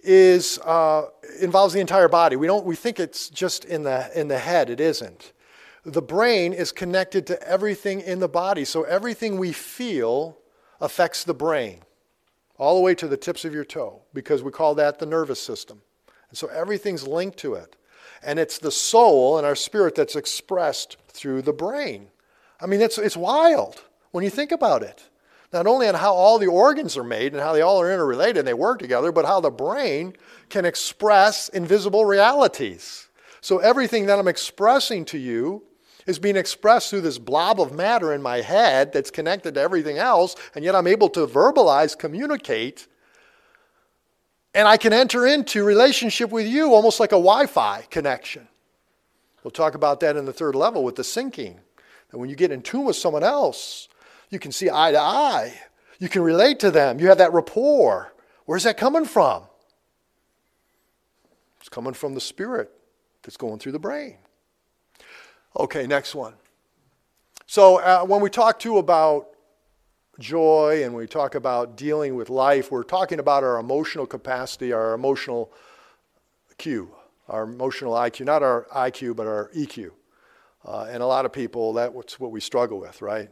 is 0.00 0.58
uh, 0.58 1.06
involves 1.40 1.74
the 1.74 1.80
entire 1.80 2.08
body. 2.08 2.36
We 2.36 2.46
don't 2.46 2.64
we 2.64 2.76
think 2.76 3.00
it's 3.00 3.28
just 3.28 3.64
in 3.64 3.82
the 3.82 4.10
in 4.18 4.28
the 4.28 4.38
head. 4.38 4.70
It 4.70 4.80
isn't. 4.80 5.32
The 5.84 6.02
brain 6.02 6.52
is 6.52 6.72
connected 6.72 7.26
to 7.28 7.42
everything 7.48 8.00
in 8.00 8.18
the 8.18 8.28
body. 8.28 8.64
So 8.64 8.82
everything 8.82 9.38
we 9.38 9.52
feel 9.52 10.38
affects 10.80 11.24
the 11.24 11.34
brain, 11.34 11.80
all 12.58 12.74
the 12.74 12.82
way 12.82 12.94
to 12.96 13.06
the 13.06 13.16
tips 13.16 13.44
of 13.44 13.54
your 13.54 13.64
toe, 13.64 14.02
because 14.12 14.42
we 14.42 14.50
call 14.50 14.74
that 14.74 14.98
the 14.98 15.06
nervous 15.06 15.40
system. 15.40 15.82
And 16.28 16.36
so 16.36 16.48
everything's 16.48 17.06
linked 17.06 17.38
to 17.38 17.54
it. 17.54 17.76
And 18.22 18.38
it's 18.38 18.58
the 18.58 18.72
soul 18.72 19.38
and 19.38 19.46
our 19.46 19.54
spirit 19.54 19.94
that's 19.94 20.16
expressed 20.16 20.96
through 21.08 21.42
the 21.42 21.52
brain. 21.52 22.08
I 22.60 22.66
mean, 22.66 22.80
it's, 22.80 22.98
it's 22.98 23.16
wild 23.16 23.82
when 24.10 24.24
you 24.24 24.30
think 24.30 24.50
about 24.50 24.82
it. 24.82 25.08
Not 25.56 25.66
only 25.66 25.88
on 25.88 25.94
how 25.94 26.12
all 26.12 26.38
the 26.38 26.48
organs 26.48 26.98
are 26.98 27.02
made 27.02 27.32
and 27.32 27.40
how 27.40 27.54
they 27.54 27.62
all 27.62 27.80
are 27.80 27.90
interrelated 27.90 28.36
and 28.36 28.46
they 28.46 28.52
work 28.52 28.78
together, 28.78 29.10
but 29.10 29.24
how 29.24 29.40
the 29.40 29.50
brain 29.50 30.14
can 30.50 30.66
express 30.66 31.48
invisible 31.48 32.04
realities. 32.04 33.08
So 33.40 33.56
everything 33.60 34.04
that 34.04 34.18
I'm 34.18 34.28
expressing 34.28 35.06
to 35.06 35.18
you 35.18 35.62
is 36.06 36.18
being 36.18 36.36
expressed 36.36 36.90
through 36.90 37.00
this 37.00 37.16
blob 37.16 37.58
of 37.58 37.72
matter 37.72 38.12
in 38.12 38.20
my 38.20 38.42
head 38.42 38.92
that's 38.92 39.10
connected 39.10 39.54
to 39.54 39.60
everything 39.62 39.96
else, 39.96 40.36
and 40.54 40.62
yet 40.62 40.74
I'm 40.74 40.86
able 40.86 41.08
to 41.08 41.26
verbalize, 41.26 41.98
communicate, 41.98 42.86
and 44.52 44.68
I 44.68 44.76
can 44.76 44.92
enter 44.92 45.24
into 45.26 45.64
relationship 45.64 46.30
with 46.30 46.46
you 46.46 46.74
almost 46.74 47.00
like 47.00 47.12
a 47.12 47.16
Wi 47.16 47.46
Fi 47.46 47.86
connection. 47.88 48.46
We'll 49.42 49.52
talk 49.52 49.74
about 49.74 50.00
that 50.00 50.16
in 50.16 50.26
the 50.26 50.34
third 50.34 50.54
level 50.54 50.84
with 50.84 50.96
the 50.96 51.02
syncing. 51.02 51.56
And 52.12 52.20
when 52.20 52.28
you 52.28 52.36
get 52.36 52.52
in 52.52 52.60
tune 52.60 52.84
with 52.84 52.96
someone 52.96 53.24
else, 53.24 53.88
you 54.30 54.38
can 54.38 54.52
see 54.52 54.68
eye 54.70 54.92
to 54.92 55.00
eye. 55.00 55.54
You 55.98 56.08
can 56.08 56.22
relate 56.22 56.60
to 56.60 56.70
them. 56.70 57.00
You 57.00 57.08
have 57.08 57.18
that 57.18 57.32
rapport. 57.32 58.12
Where's 58.44 58.64
that 58.64 58.76
coming 58.76 59.04
from? 59.04 59.44
It's 61.60 61.68
coming 61.68 61.94
from 61.94 62.14
the 62.14 62.20
spirit 62.20 62.70
that's 63.22 63.36
going 63.36 63.58
through 63.58 63.72
the 63.72 63.78
brain. 63.78 64.18
Okay, 65.58 65.86
next 65.86 66.14
one. 66.14 66.34
So 67.46 67.80
uh, 67.80 68.04
when 68.04 68.20
we 68.20 68.28
talk 68.28 68.58
too 68.58 68.78
about 68.78 69.28
joy 70.18 70.82
and 70.84 70.94
we 70.94 71.06
talk 71.06 71.34
about 71.34 71.76
dealing 71.76 72.14
with 72.14 72.28
life, 72.28 72.70
we're 72.70 72.82
talking 72.82 73.18
about 73.18 73.42
our 73.42 73.58
emotional 73.58 74.06
capacity, 74.06 74.72
our 74.72 74.94
emotional 74.94 75.52
Q, 76.58 76.90
our 77.28 77.44
emotional 77.44 77.94
IQ, 77.94 78.26
not 78.26 78.42
our 78.42 78.66
IQ, 78.74 79.16
but 79.16 79.26
our 79.26 79.50
EQ. 79.56 79.90
Uh, 80.64 80.88
and 80.90 81.02
a 81.02 81.06
lot 81.06 81.24
of 81.24 81.32
people, 81.32 81.72
that's 81.72 82.18
what 82.18 82.32
we 82.32 82.40
struggle 82.40 82.80
with, 82.80 83.00
right? 83.00 83.30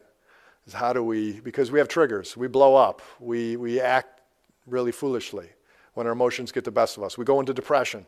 Is 0.66 0.72
how 0.72 0.92
do 0.94 1.03
we, 1.03 1.40
because 1.40 1.70
we 1.70 1.79
have 1.79 1.88
triggers, 1.88 2.37
we 2.37 2.48
blow 2.48 2.74
up, 2.74 3.03
we, 3.20 3.57
we 3.57 3.81
act 3.81 4.22
really 4.66 4.92
foolishly 4.92 5.50
when 5.92 6.07
our 6.07 6.12
emotions 6.12 6.53
get 6.53 6.64
the 6.64 6.70
best 6.70 6.96
of 6.96 7.03
us. 7.03 7.18
We 7.18 7.24
go 7.24 7.38
into 7.38 7.53
depression. 7.53 8.07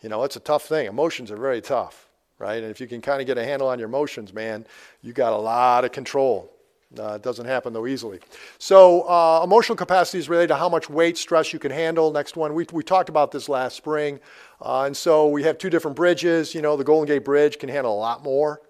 You 0.00 0.08
know, 0.08 0.22
it's 0.22 0.36
a 0.36 0.40
tough 0.40 0.64
thing. 0.64 0.86
Emotions 0.86 1.30
are 1.30 1.36
very 1.36 1.60
tough, 1.60 2.08
right? 2.38 2.62
And 2.62 2.70
if 2.70 2.80
you 2.80 2.86
can 2.86 3.00
kind 3.00 3.20
of 3.20 3.26
get 3.26 3.36
a 3.36 3.44
handle 3.44 3.68
on 3.68 3.78
your 3.78 3.88
emotions, 3.88 4.32
man, 4.32 4.64
you 5.02 5.12
got 5.12 5.32
a 5.32 5.36
lot 5.36 5.84
of 5.84 5.92
control. 5.92 6.52
Uh, 6.98 7.14
it 7.14 7.22
doesn't 7.22 7.46
happen 7.46 7.72
though 7.72 7.86
easily. 7.86 8.20
So 8.58 9.02
uh, 9.02 9.40
emotional 9.42 9.76
capacity 9.76 10.18
is 10.18 10.28
related 10.28 10.48
to 10.48 10.56
how 10.56 10.68
much 10.68 10.90
weight, 10.90 11.16
stress 11.18 11.52
you 11.52 11.58
can 11.58 11.72
handle. 11.72 12.12
Next 12.12 12.36
one, 12.36 12.54
we, 12.54 12.66
we 12.72 12.82
talked 12.82 13.08
about 13.08 13.32
this 13.32 13.48
last 13.48 13.76
spring. 13.76 14.20
Uh, 14.60 14.82
and 14.82 14.96
so 14.96 15.28
we 15.28 15.42
have 15.42 15.58
two 15.58 15.70
different 15.70 15.96
bridges. 15.96 16.54
You 16.54 16.62
know, 16.62 16.76
the 16.76 16.84
Golden 16.84 17.06
Gate 17.06 17.24
Bridge 17.24 17.58
can 17.58 17.68
handle 17.68 17.92
a 17.92 17.98
lot 17.98 18.22
more 18.22 18.60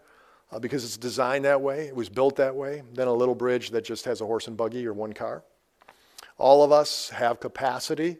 uh, 0.53 0.59
because 0.59 0.85
it's 0.85 0.97
designed 0.97 1.45
that 1.45 1.61
way. 1.61 1.87
It 1.87 1.97
was 1.97 2.09
built 2.09 2.37
that 2.37 2.55
way. 2.55 2.83
Than 2.95 3.09
a 3.09 3.13
little 3.13 3.35
bridge 3.35 3.71
that 3.71 3.85
just 3.85 4.05
has 4.05 4.21
a 4.21 4.27
horse 4.27 4.47
and 4.47 4.57
buggy 4.57 4.87
or 4.87 4.93
one 4.93 5.13
car. 5.13 5.43
All 6.39 6.63
of 6.63 6.71
us 6.71 7.11
have 7.11 7.41
capacity 7.41 8.19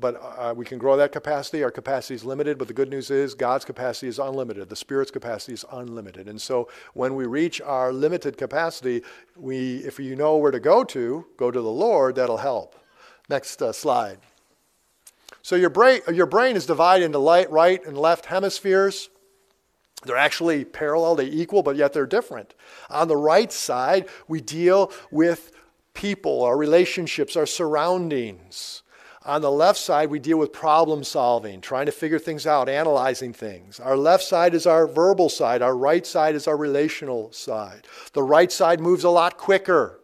but 0.00 0.20
uh, 0.20 0.52
we 0.54 0.64
can 0.64 0.78
grow 0.78 0.96
that 0.96 1.12
capacity. 1.12 1.62
Our 1.62 1.70
capacity 1.70 2.14
is 2.14 2.24
limited, 2.24 2.58
but 2.58 2.66
the 2.66 2.74
good 2.74 2.90
news 2.90 3.10
is 3.10 3.34
God's 3.34 3.64
capacity 3.64 4.08
is 4.08 4.18
unlimited. 4.18 4.68
The 4.68 4.76
Spirit's 4.76 5.12
capacity 5.12 5.52
is 5.52 5.64
unlimited. 5.70 6.28
And 6.28 6.40
so 6.40 6.68
when 6.94 7.14
we 7.14 7.26
reach 7.26 7.60
our 7.60 7.92
limited 7.92 8.36
capacity, 8.36 9.02
we, 9.36 9.76
if 9.78 10.00
you 10.00 10.16
know 10.16 10.36
where 10.38 10.50
to 10.50 10.58
go 10.58 10.82
to, 10.84 11.26
go 11.36 11.50
to 11.50 11.60
the 11.60 11.70
Lord, 11.70 12.16
that'll 12.16 12.38
help. 12.38 12.74
Next 13.28 13.62
uh, 13.62 13.72
slide. 13.72 14.18
So 15.42 15.54
your 15.54 15.70
brain, 15.70 16.00
your 16.12 16.26
brain 16.26 16.56
is 16.56 16.66
divided 16.66 17.04
into 17.04 17.18
light, 17.18 17.50
right 17.50 17.84
and 17.86 17.96
left 17.96 18.26
hemispheres. 18.26 19.08
They're 20.06 20.16
actually 20.16 20.64
parallel, 20.64 21.16
they 21.16 21.26
equal, 21.26 21.62
but 21.62 21.76
yet 21.76 21.92
they're 21.92 22.06
different. 22.06 22.54
On 22.90 23.08
the 23.08 23.16
right 23.16 23.52
side, 23.52 24.08
we 24.28 24.40
deal 24.40 24.92
with 25.10 25.52
people, 25.94 26.42
our 26.42 26.56
relationships, 26.56 27.36
our 27.36 27.46
surroundings. 27.46 28.82
On 29.24 29.42
the 29.42 29.50
left 29.50 29.80
side, 29.80 30.08
we 30.08 30.20
deal 30.20 30.38
with 30.38 30.52
problem 30.52 31.02
solving, 31.02 31.60
trying 31.60 31.86
to 31.86 31.92
figure 31.92 32.20
things 32.20 32.46
out, 32.46 32.68
analyzing 32.68 33.32
things. 33.32 33.80
Our 33.80 33.96
left 33.96 34.22
side 34.22 34.54
is 34.54 34.66
our 34.66 34.86
verbal 34.86 35.28
side, 35.28 35.62
our 35.62 35.76
right 35.76 36.06
side 36.06 36.36
is 36.36 36.46
our 36.46 36.56
relational 36.56 37.32
side. 37.32 37.88
The 38.12 38.22
right 38.22 38.52
side 38.52 38.78
moves 38.78 39.02
a 39.02 39.10
lot 39.10 39.36
quicker. 39.36 40.00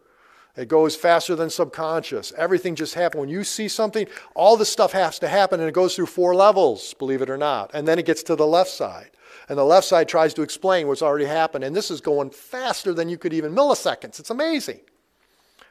It 0.57 0.69
goes 0.69 0.97
faster 0.97 1.37
than 1.37 1.51
subconscious. 1.51 2.33
Everything 2.37 2.75
just 2.75 2.95
happens. 2.95 3.21
When 3.21 3.29
you 3.29 3.45
see 3.45 3.69
something, 3.69 4.07
all 4.35 4.57
this 4.57 4.71
stuff 4.71 4.93
has 4.93 5.19
to 5.21 5.29
happen 5.29 5.61
and 5.61 5.69
it 5.69 5.73
goes 5.73 5.95
through 5.97 6.07
four 6.07 6.35
levels, 6.35 6.93
believe 6.95 7.23
it 7.23 7.31
or 7.31 7.39
not. 7.39 7.71
And 7.73 7.89
then 7.89 7.99
it 7.99 8.05
gets 8.05 8.25
to 8.25 8.37
the 8.37 8.47
left 8.47 8.71
side. 8.71 9.12
And 9.49 9.59
the 9.59 9.65
left 9.65 9.87
side 9.87 10.09
tries 10.09 10.35
to 10.35 10.43
explain 10.43 10.87
what's 10.87 11.03
already 11.03 11.25
happened. 11.25 11.65
And 11.65 11.75
this 11.75 11.91
is 11.91 12.01
going 12.01 12.31
faster 12.31 12.93
than 12.93 13.09
you 13.09 13.19
could 13.19 13.33
even 13.33 13.55
milliseconds. 13.55 14.21
It's 14.21 14.31
amazing 14.31 14.81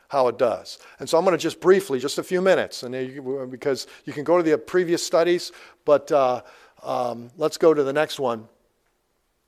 how 0.09 0.27
it 0.27 0.37
does. 0.37 0.77
And 0.99 1.09
so 1.09 1.17
I'm 1.17 1.23
going 1.23 1.37
to 1.37 1.41
just 1.41 1.61
briefly, 1.61 1.97
just 1.97 2.17
a 2.17 2.23
few 2.23 2.41
minutes, 2.41 2.83
and 2.83 2.93
you, 2.93 3.47
because 3.49 3.87
you 4.03 4.11
can 4.11 4.25
go 4.25 4.35
to 4.35 4.43
the 4.43 4.57
previous 4.57 5.01
studies, 5.01 5.53
but 5.85 6.11
uh, 6.11 6.41
um, 6.83 7.31
let's 7.37 7.57
go 7.57 7.73
to 7.73 7.81
the 7.81 7.93
next 7.93 8.19
one. 8.19 8.49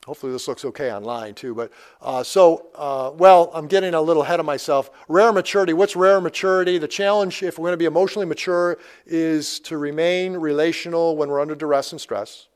Hopefully 0.05 0.31
this 0.31 0.47
looks 0.47 0.63
okay 0.65 0.91
online 0.91 1.33
too. 1.33 1.53
But 1.53 1.71
uh, 2.01 2.23
so, 2.23 2.67
uh, 2.75 3.11
well, 3.15 3.51
I'm 3.53 3.67
getting 3.67 3.93
a 3.93 4.01
little 4.01 4.23
ahead 4.23 4.39
of 4.39 4.45
myself. 4.45 4.89
Rare 5.07 5.31
maturity. 5.31 5.73
What's 5.73 5.95
rare 5.95 6.19
maturity? 6.19 6.77
The 6.77 6.87
challenge, 6.87 7.43
if 7.43 7.57
we're 7.57 7.63
going 7.63 7.73
to 7.73 7.77
be 7.77 7.85
emotionally 7.85 8.25
mature, 8.25 8.77
is 9.05 9.59
to 9.61 9.77
remain 9.77 10.33
relational 10.33 11.15
when 11.15 11.29
we're 11.29 11.41
under 11.41 11.55
duress 11.55 11.91
and 11.91 12.01
stress. 12.01 12.47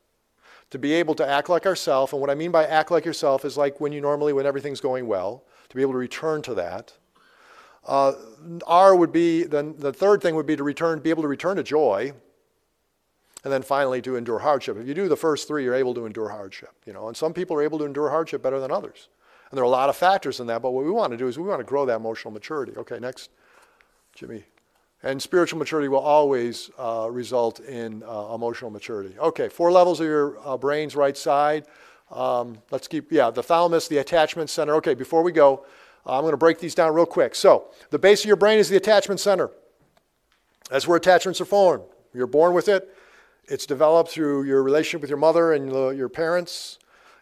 To 0.71 0.79
be 0.79 0.93
able 0.93 1.15
to 1.15 1.27
act 1.27 1.49
like 1.49 1.65
ourselves, 1.65 2.11
and 2.11 2.19
what 2.19 2.29
I 2.29 2.35
mean 2.35 2.51
by 2.51 2.65
act 2.65 2.91
like 2.91 3.05
yourself 3.05 3.45
is 3.45 3.55
like 3.55 3.79
when 3.79 3.93
you 3.93 4.01
normally, 4.01 4.33
when 4.33 4.45
everything's 4.45 4.81
going 4.81 5.07
well, 5.07 5.43
to 5.69 5.75
be 5.75 5.81
able 5.81 5.93
to 5.93 5.97
return 5.97 6.41
to 6.43 6.53
that 6.55 6.93
uh, 7.87 8.13
R 8.67 8.95
would 8.95 9.11
be, 9.11 9.43
then 9.43 9.75
the 9.77 9.93
third 9.93 10.21
thing 10.21 10.35
would 10.35 10.45
be 10.45 10.55
to 10.57 10.63
return, 10.63 10.99
be 10.99 11.09
able 11.09 11.23
to 11.23 11.27
return 11.27 11.55
to 11.57 11.63
joy. 11.63 12.13
And 13.43 13.53
then 13.53 13.61
finally 13.61 14.01
to 14.01 14.17
endure 14.17 14.39
hardship. 14.39 14.75
If 14.77 14.87
you 14.87 14.93
do 14.93 15.07
the 15.07 15.15
first 15.15 15.47
three, 15.47 15.63
you're 15.63 15.75
able 15.75 15.93
to 15.93 16.05
endure 16.05 16.27
hardship. 16.27 16.71
You 16.85 16.91
know, 16.91 17.07
and 17.07 17.15
some 17.15 17.33
people 17.33 17.55
are 17.55 17.61
able 17.61 17.77
to 17.79 17.85
endure 17.85 18.09
hardship 18.09 18.41
better 18.41 18.59
than 18.59 18.71
others. 18.71 19.07
And 19.49 19.57
there 19.57 19.63
are 19.63 19.67
a 19.67 19.69
lot 19.69 19.87
of 19.87 19.95
factors 19.95 20.41
in 20.41 20.47
that, 20.47 20.61
but 20.61 20.71
what 20.71 20.83
we 20.83 20.91
want 20.91 21.11
to 21.11 21.17
do 21.17 21.27
is 21.27 21.37
we 21.37 21.47
want 21.47 21.61
to 21.61 21.63
grow 21.63 21.85
that 21.85 21.95
emotional 21.95 22.33
maturity. 22.33 22.73
Okay, 22.75 22.99
next, 22.99 23.29
Jimmy. 24.13 24.43
And 25.03 25.21
spiritual 25.21 25.59
maturity 25.59 25.87
will 25.87 25.99
always 25.99 26.71
uh, 26.77 27.07
result 27.11 27.59
in 27.59 28.03
uh, 28.03 28.33
emotional 28.33 28.71
maturity. 28.71 29.17
Okay, 29.19 29.47
four 29.47 29.71
levels 29.71 29.99
of 29.99 30.07
your 30.07 30.39
uh, 30.45 30.57
brain's 30.57 30.95
right 30.95 31.15
side. 31.15 31.65
Um, 32.09 32.57
let's 32.71 32.87
keep, 32.87 33.11
yeah, 33.11 33.29
the 33.29 33.43
thalamus, 33.43 33.87
the 33.87 33.99
attachment 33.99 34.49
center. 34.49 34.73
Okay, 34.75 34.95
before 34.95 35.21
we 35.21 35.31
go, 35.31 35.65
I'm 36.05 36.21
going 36.21 36.31
to 36.31 36.37
break 36.37 36.59
these 36.59 36.73
down 36.73 36.93
real 36.93 37.05
quick. 37.05 37.35
So, 37.35 37.67
the 37.89 37.99
base 37.99 38.21
of 38.21 38.27
your 38.27 38.37
brain 38.37 38.59
is 38.59 38.69
the 38.69 38.77
attachment 38.77 39.19
center. 39.19 39.51
That's 40.69 40.87
where 40.87 40.97
attachments 40.97 41.41
are 41.41 41.45
formed. 41.45 41.83
You're 42.13 42.27
born 42.27 42.53
with 42.53 42.67
it. 42.67 42.93
It's 43.49 43.65
developed 43.65 44.11
through 44.11 44.43
your 44.43 44.63
relationship 44.63 45.01
with 45.01 45.09
your 45.09 45.19
mother 45.19 45.53
and 45.53 45.71
your 45.97 46.09
parents, 46.09 46.79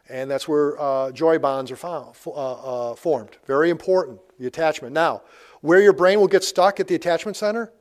and 0.09 0.29
that's 0.29 0.47
where 0.47 0.79
uh, 0.79 1.11
joy 1.11 1.37
bonds 1.37 1.71
are 1.71 1.75
found, 1.75 2.15
uh, 2.25 2.31
uh, 2.31 2.95
formed. 2.95 3.37
Very 3.45 3.69
important, 3.69 4.19
the 4.39 4.47
attachment. 4.47 4.93
Now, 4.93 5.21
where 5.65 5.81
your 5.81 5.93
brain 5.93 6.19
will 6.19 6.27
get 6.27 6.43
stuck 6.43 6.79
at 6.79 6.87
the 6.87 6.95
attachment 6.95 7.37
center 7.37 7.71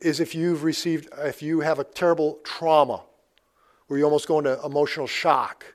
is 0.00 0.20
if 0.20 0.34
you've 0.34 0.64
received, 0.64 1.08
if 1.18 1.42
you 1.42 1.60
have 1.60 1.78
a 1.78 1.84
terrible 1.84 2.38
trauma, 2.44 3.02
where 3.86 3.98
you 3.98 4.04
almost 4.04 4.26
go 4.26 4.38
into 4.38 4.58
emotional 4.64 5.06
shock 5.06 5.74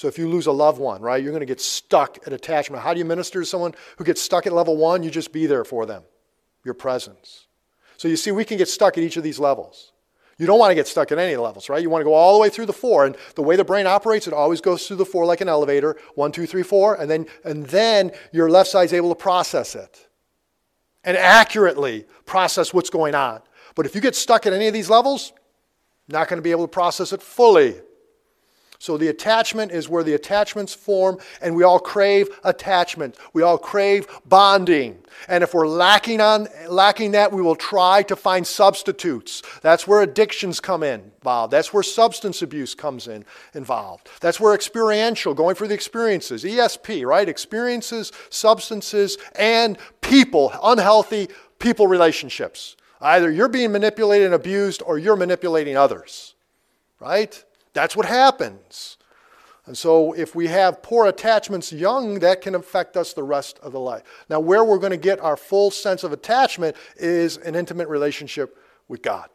so 0.00 0.08
if 0.08 0.16
you 0.16 0.30
lose 0.30 0.46
a 0.46 0.52
loved 0.52 0.80
one, 0.80 1.02
right, 1.02 1.22
you're 1.22 1.30
going 1.30 1.40
to 1.40 1.46
get 1.46 1.60
stuck 1.60 2.26
at 2.26 2.32
attachment. 2.32 2.82
How 2.82 2.94
do 2.94 2.98
you 2.98 3.04
minister 3.04 3.40
to 3.40 3.44
someone 3.44 3.74
who 3.98 4.04
gets 4.04 4.22
stuck 4.22 4.46
at 4.46 4.52
level 4.54 4.78
one? 4.78 5.02
You 5.02 5.10
just 5.10 5.30
be 5.30 5.44
there 5.44 5.62
for 5.62 5.84
them, 5.84 6.04
your 6.64 6.72
presence. 6.72 7.48
So 7.98 8.08
you 8.08 8.16
see, 8.16 8.32
we 8.32 8.46
can 8.46 8.56
get 8.56 8.68
stuck 8.68 8.96
at 8.96 9.04
each 9.04 9.18
of 9.18 9.22
these 9.22 9.38
levels. 9.38 9.92
You 10.38 10.46
don't 10.46 10.58
want 10.58 10.70
to 10.70 10.74
get 10.74 10.88
stuck 10.88 11.12
at 11.12 11.18
any 11.18 11.36
levels, 11.36 11.68
right? 11.68 11.82
You 11.82 11.90
want 11.90 12.00
to 12.00 12.06
go 12.06 12.14
all 12.14 12.32
the 12.32 12.40
way 12.40 12.48
through 12.48 12.64
the 12.64 12.72
four. 12.72 13.04
And 13.04 13.14
the 13.34 13.42
way 13.42 13.56
the 13.56 13.64
brain 13.64 13.86
operates, 13.86 14.26
it 14.26 14.32
always 14.32 14.62
goes 14.62 14.88
through 14.88 14.96
the 14.96 15.04
four 15.04 15.26
like 15.26 15.42
an 15.42 15.50
elevator 15.50 15.98
one, 16.14 16.32
two, 16.32 16.46
three, 16.46 16.62
four. 16.62 16.94
And 16.94 17.10
then, 17.10 17.26
and 17.44 17.66
then 17.66 18.12
your 18.32 18.48
left 18.48 18.70
side 18.70 18.84
is 18.84 18.94
able 18.94 19.10
to 19.10 19.14
process 19.14 19.74
it 19.74 20.08
and 21.04 21.16
accurately 21.16 22.06
process 22.26 22.74
what's 22.74 22.90
going 22.90 23.14
on. 23.14 23.40
But 23.74 23.86
if 23.86 23.94
you 23.94 24.00
get 24.00 24.14
stuck 24.14 24.46
at 24.46 24.52
any 24.52 24.66
of 24.66 24.74
these 24.74 24.90
levels, 24.90 25.32
not 26.08 26.28
going 26.28 26.38
to 26.38 26.42
be 26.42 26.50
able 26.50 26.64
to 26.64 26.68
process 26.68 27.12
it 27.12 27.22
fully. 27.22 27.80
So 28.80 28.96
the 28.96 29.08
attachment 29.08 29.72
is 29.72 29.90
where 29.90 30.02
the 30.02 30.14
attachments 30.14 30.72
form, 30.72 31.18
and 31.42 31.54
we 31.54 31.64
all 31.64 31.78
crave 31.78 32.30
attachment. 32.44 33.18
We 33.34 33.42
all 33.42 33.58
crave 33.58 34.06
bonding. 34.26 34.98
And 35.28 35.44
if 35.44 35.52
we're 35.52 35.68
lacking 35.68 36.22
on 36.22 36.48
lacking 36.66 37.10
that, 37.10 37.30
we 37.30 37.42
will 37.42 37.56
try 37.56 38.02
to 38.04 38.16
find 38.16 38.46
substitutes. 38.46 39.42
That's 39.60 39.86
where 39.86 40.00
addictions 40.00 40.60
come 40.60 40.82
in 40.82 41.12
involved. 41.18 41.52
That's 41.52 41.74
where 41.74 41.82
substance 41.82 42.40
abuse 42.40 42.74
comes 42.74 43.06
in 43.06 43.26
involved. 43.52 44.08
That's 44.22 44.40
where 44.40 44.54
experiential, 44.54 45.34
going 45.34 45.56
through 45.56 45.68
the 45.68 45.74
experiences, 45.74 46.42
ESP, 46.42 47.04
right? 47.06 47.28
Experiences, 47.28 48.12
substances, 48.30 49.18
and 49.34 49.76
people, 50.00 50.54
unhealthy 50.62 51.28
people 51.58 51.86
relationships. 51.86 52.76
Either 53.02 53.30
you're 53.30 53.48
being 53.48 53.72
manipulated 53.72 54.24
and 54.24 54.34
abused 54.34 54.82
or 54.86 54.96
you're 54.98 55.16
manipulating 55.16 55.76
others, 55.76 56.34
right? 56.98 57.44
That's 57.72 57.96
what 57.96 58.06
happens. 58.06 58.96
And 59.66 59.76
so, 59.76 60.12
if 60.14 60.34
we 60.34 60.48
have 60.48 60.82
poor 60.82 61.06
attachments 61.06 61.72
young, 61.72 62.18
that 62.20 62.40
can 62.40 62.54
affect 62.54 62.96
us 62.96 63.12
the 63.12 63.22
rest 63.22 63.58
of 63.60 63.72
the 63.72 63.78
life. 63.78 64.02
Now, 64.28 64.40
where 64.40 64.64
we're 64.64 64.78
going 64.78 64.90
to 64.90 64.96
get 64.96 65.20
our 65.20 65.36
full 65.36 65.70
sense 65.70 66.02
of 66.02 66.12
attachment 66.12 66.76
is 66.96 67.36
an 67.36 67.54
intimate 67.54 67.88
relationship 67.88 68.58
with 68.88 69.02
God. 69.02 69.28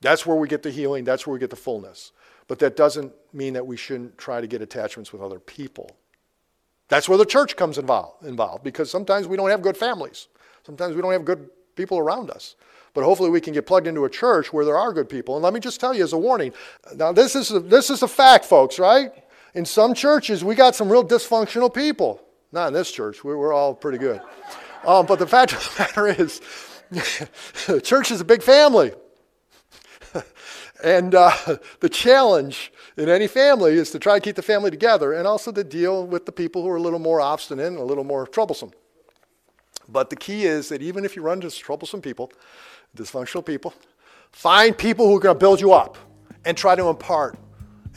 That's 0.00 0.26
where 0.26 0.36
we 0.36 0.48
get 0.48 0.62
the 0.62 0.70
healing, 0.70 1.04
that's 1.04 1.26
where 1.26 1.34
we 1.34 1.38
get 1.38 1.50
the 1.50 1.56
fullness. 1.56 2.12
But 2.48 2.58
that 2.58 2.76
doesn't 2.76 3.12
mean 3.32 3.54
that 3.54 3.66
we 3.66 3.76
shouldn't 3.76 4.18
try 4.18 4.40
to 4.40 4.46
get 4.46 4.60
attachments 4.60 5.12
with 5.12 5.22
other 5.22 5.38
people. 5.38 5.90
That's 6.88 7.08
where 7.08 7.16
the 7.16 7.24
church 7.24 7.56
comes 7.56 7.78
involved, 7.78 8.24
involved 8.24 8.64
because 8.64 8.90
sometimes 8.90 9.26
we 9.26 9.36
don't 9.36 9.50
have 9.50 9.62
good 9.62 9.76
families. 9.76 10.28
Sometimes 10.64 10.94
we 10.94 11.02
don't 11.02 11.12
have 11.12 11.24
good 11.24 11.48
people 11.76 11.98
around 11.98 12.30
us. 12.30 12.56
But 12.94 13.04
hopefully 13.04 13.30
we 13.30 13.40
can 13.40 13.52
get 13.52 13.66
plugged 13.66 13.86
into 13.86 14.04
a 14.04 14.10
church 14.10 14.52
where 14.52 14.64
there 14.64 14.78
are 14.78 14.92
good 14.92 15.08
people. 15.08 15.34
And 15.34 15.42
let 15.42 15.52
me 15.52 15.60
just 15.60 15.80
tell 15.80 15.92
you 15.92 16.04
as 16.04 16.12
a 16.12 16.18
warning. 16.18 16.52
Now 16.94 17.12
this 17.12 17.34
is 17.34 17.50
a, 17.50 17.60
this 17.60 17.90
is 17.90 18.02
a 18.02 18.08
fact, 18.08 18.44
folks, 18.44 18.78
right? 18.78 19.12
In 19.54 19.64
some 19.64 19.94
churches, 19.94 20.44
we 20.44 20.54
got 20.54 20.74
some 20.74 20.90
real 20.90 21.04
dysfunctional 21.04 21.72
people. 21.72 22.20
Not 22.52 22.68
in 22.68 22.74
this 22.74 22.92
church. 22.92 23.24
We're, 23.24 23.36
we're 23.36 23.52
all 23.52 23.74
pretty 23.74 23.98
good. 23.98 24.20
Um, 24.84 25.06
but 25.06 25.18
the 25.18 25.26
fact 25.26 25.52
of 25.54 25.58
the 25.58 25.82
matter 25.82 26.06
is, 26.06 26.40
church 27.82 28.10
is 28.12 28.20
a 28.20 28.24
big 28.24 28.42
family. 28.42 28.92
and 30.84 31.14
uh, 31.14 31.32
the 31.80 31.88
challenge 31.88 32.72
in 32.96 33.08
any 33.08 33.26
family 33.26 33.72
is 33.74 33.90
to 33.90 33.98
try 33.98 34.18
to 34.18 34.20
keep 34.20 34.36
the 34.36 34.42
family 34.42 34.70
together 34.70 35.12
and 35.12 35.26
also 35.26 35.50
to 35.50 35.64
deal 35.64 36.06
with 36.06 36.26
the 36.26 36.32
people 36.32 36.62
who 36.62 36.68
are 36.68 36.76
a 36.76 36.80
little 36.80 37.00
more 37.00 37.20
obstinate 37.20 37.66
and 37.66 37.78
a 37.78 37.84
little 37.84 38.04
more 38.04 38.26
troublesome. 38.26 38.70
But 39.88 40.10
the 40.10 40.16
key 40.16 40.44
is 40.44 40.68
that 40.70 40.82
even 40.82 41.04
if 41.04 41.16
you 41.16 41.22
run 41.22 41.42
into 41.42 41.50
troublesome 41.50 42.00
people, 42.00 42.32
dysfunctional 42.96 43.44
people, 43.44 43.74
find 44.32 44.76
people 44.76 45.06
who 45.06 45.16
are 45.16 45.20
going 45.20 45.34
to 45.34 45.38
build 45.38 45.60
you 45.60 45.72
up 45.72 45.96
and 46.44 46.56
try 46.56 46.74
to 46.74 46.88
impart 46.88 47.38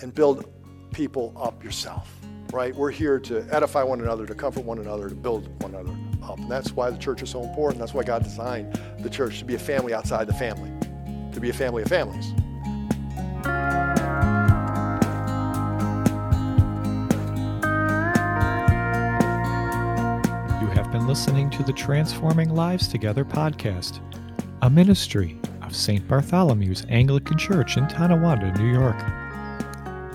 and 0.01 0.13
build 0.13 0.45
people 0.91 1.33
up 1.35 1.63
yourself. 1.63 2.13
Right? 2.53 2.73
We're 2.73 2.91
here 2.91 3.19
to 3.19 3.45
edify 3.51 3.83
one 3.83 3.99
another, 3.99 4.25
to 4.25 4.33
comfort 4.33 4.63
one 4.63 4.79
another, 4.79 5.09
to 5.09 5.15
build 5.15 5.61
one 5.61 5.75
another 5.75 5.97
up. 6.23 6.39
And 6.39 6.49
that's 6.49 6.71
why 6.71 6.89
the 6.89 6.97
church 6.97 7.21
is 7.21 7.29
so 7.29 7.43
important. 7.43 7.79
That's 7.79 7.93
why 7.93 8.03
God 8.03 8.23
designed 8.23 8.79
the 8.99 9.09
church 9.09 9.39
to 9.39 9.45
be 9.45 9.55
a 9.55 9.59
family 9.59 9.93
outside 9.93 10.27
the 10.27 10.33
family, 10.33 10.71
to 11.33 11.39
be 11.41 11.49
a 11.49 11.53
family 11.53 11.83
of 11.83 11.89
families. 11.89 12.31
Listening 21.07 21.49
to 21.49 21.63
the 21.63 21.71
Transforming 21.71 22.49
Lives 22.49 22.89
Together 22.89 23.23
podcast, 23.23 24.01
a 24.61 24.69
ministry 24.69 25.39
of 25.61 25.73
St. 25.73 26.05
Bartholomew's 26.05 26.85
Anglican 26.89 27.37
Church 27.37 27.77
in 27.77 27.87
Tonawanda, 27.87 28.51
New 28.59 28.73
York. 28.73 28.97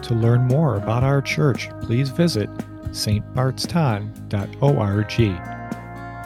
To 0.03 0.15
learn 0.15 0.43
more 0.43 0.77
about 0.77 1.03
our 1.03 1.23
church, 1.23 1.71
please 1.81 2.11
visit 2.11 2.51
stbartston.org. 2.91 5.13